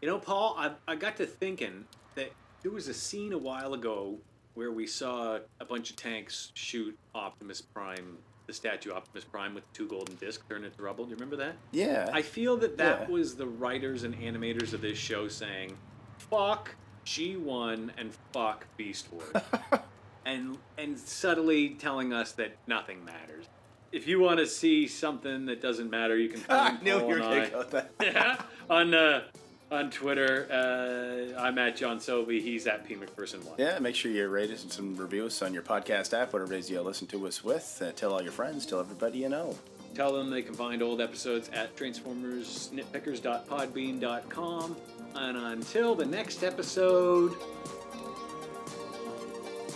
You 0.00 0.08
know, 0.08 0.18
Paul, 0.18 0.56
I, 0.56 0.70
I 0.88 0.96
got 0.96 1.18
to 1.18 1.26
thinking 1.26 1.84
that 2.14 2.32
there 2.62 2.72
was 2.72 2.88
a 2.88 2.94
scene 2.94 3.34
a 3.34 3.38
while 3.38 3.74
ago 3.74 4.16
where 4.54 4.70
we 4.72 4.86
saw 4.86 5.38
a 5.60 5.64
bunch 5.64 5.90
of 5.90 5.96
tanks 5.96 6.52
shoot 6.54 6.96
Optimus 7.14 7.60
Prime, 7.60 8.18
the 8.46 8.52
statue 8.52 8.92
Optimus 8.92 9.24
Prime 9.24 9.54
with 9.54 9.70
two 9.72 9.86
golden 9.88 10.16
discs 10.16 10.44
turn 10.48 10.64
into 10.64 10.82
rubble. 10.82 11.04
Do 11.04 11.10
you 11.10 11.16
remember 11.16 11.36
that? 11.36 11.54
Yeah. 11.70 12.10
I 12.12 12.22
feel 12.22 12.56
that 12.58 12.76
that 12.78 13.02
Yeah. 13.02 13.08
was 13.08 13.36
the 13.36 13.46
writers 13.46 14.04
and 14.04 14.14
animators 14.16 14.72
of 14.72 14.80
this 14.80 14.98
show 14.98 15.28
saying, 15.28 15.76
fuck 16.18 16.74
G1 17.06 17.90
and 17.96 18.12
fuck 18.32 18.66
Beast 18.76 19.08
Wars. 19.12 19.32
and, 20.26 20.58
and 20.78 20.98
subtly 20.98 21.70
telling 21.70 22.12
us 22.12 22.32
that 22.32 22.56
nothing 22.66 23.04
matters. 23.04 23.46
If 23.90 24.06
you 24.06 24.20
want 24.20 24.38
to 24.38 24.46
see 24.46 24.86
something 24.86 25.46
that 25.46 25.60
doesn't 25.60 25.90
matter, 25.90 26.16
you 26.16 26.28
can 26.30 26.40
find 26.40 26.82
knew 26.82 26.98
Paul 26.98 27.00
you 27.00 27.06
were 27.06 27.14
and 27.14 27.22
going 27.22 27.44
to 27.44 27.50
go 27.50 27.62
that. 27.64 27.90
yeah, 28.02 28.42
on 28.70 28.94
uh, 28.94 29.24
on 29.72 29.90
Twitter. 29.90 30.46
Uh, 30.50 31.40
I'm 31.40 31.58
at 31.58 31.76
John 31.76 31.98
Sobey. 31.98 32.40
He's 32.40 32.66
at 32.66 32.86
P 32.86 32.94
McPherson 32.94 33.42
one. 33.44 33.54
Yeah, 33.58 33.78
make 33.78 33.94
sure 33.96 34.10
you 34.10 34.28
rate 34.28 34.50
us 34.50 34.62
and 34.62 34.70
some 34.70 34.96
reviews 34.96 35.40
on 35.42 35.54
your 35.54 35.62
podcast 35.62 36.16
app, 36.16 36.32
whatever 36.32 36.54
it 36.54 36.58
is 36.58 36.70
you 36.70 36.80
listen 36.82 37.06
to 37.08 37.26
us 37.26 37.42
with. 37.42 37.82
Uh, 37.84 37.90
tell 37.92 38.12
all 38.12 38.22
your 38.22 38.32
friends, 38.32 38.66
tell 38.66 38.80
everybody 38.80 39.18
you 39.18 39.28
know. 39.28 39.56
Tell 39.94 40.12
them 40.12 40.30
they 40.30 40.42
can 40.42 40.54
find 40.54 40.82
old 40.82 41.00
episodes 41.00 41.50
at 41.52 41.76
transformersnitpickers.podbean.com. 41.76 44.76
And 45.14 45.36
until 45.36 45.94
the 45.94 46.06
next 46.06 46.42
episode. 46.42 47.34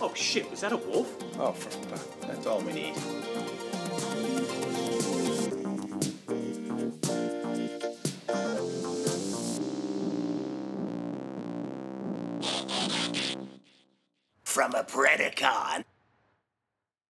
Oh 0.00 0.12
shit! 0.14 0.50
Was 0.50 0.60
that 0.60 0.72
a 0.72 0.76
wolf? 0.76 1.14
Oh. 1.38 1.54
That's 2.22 2.46
all 2.46 2.60
we 2.60 2.72
need. 2.72 2.94
From 14.56 14.72
a 14.74 14.84
Predacon. 14.84 15.84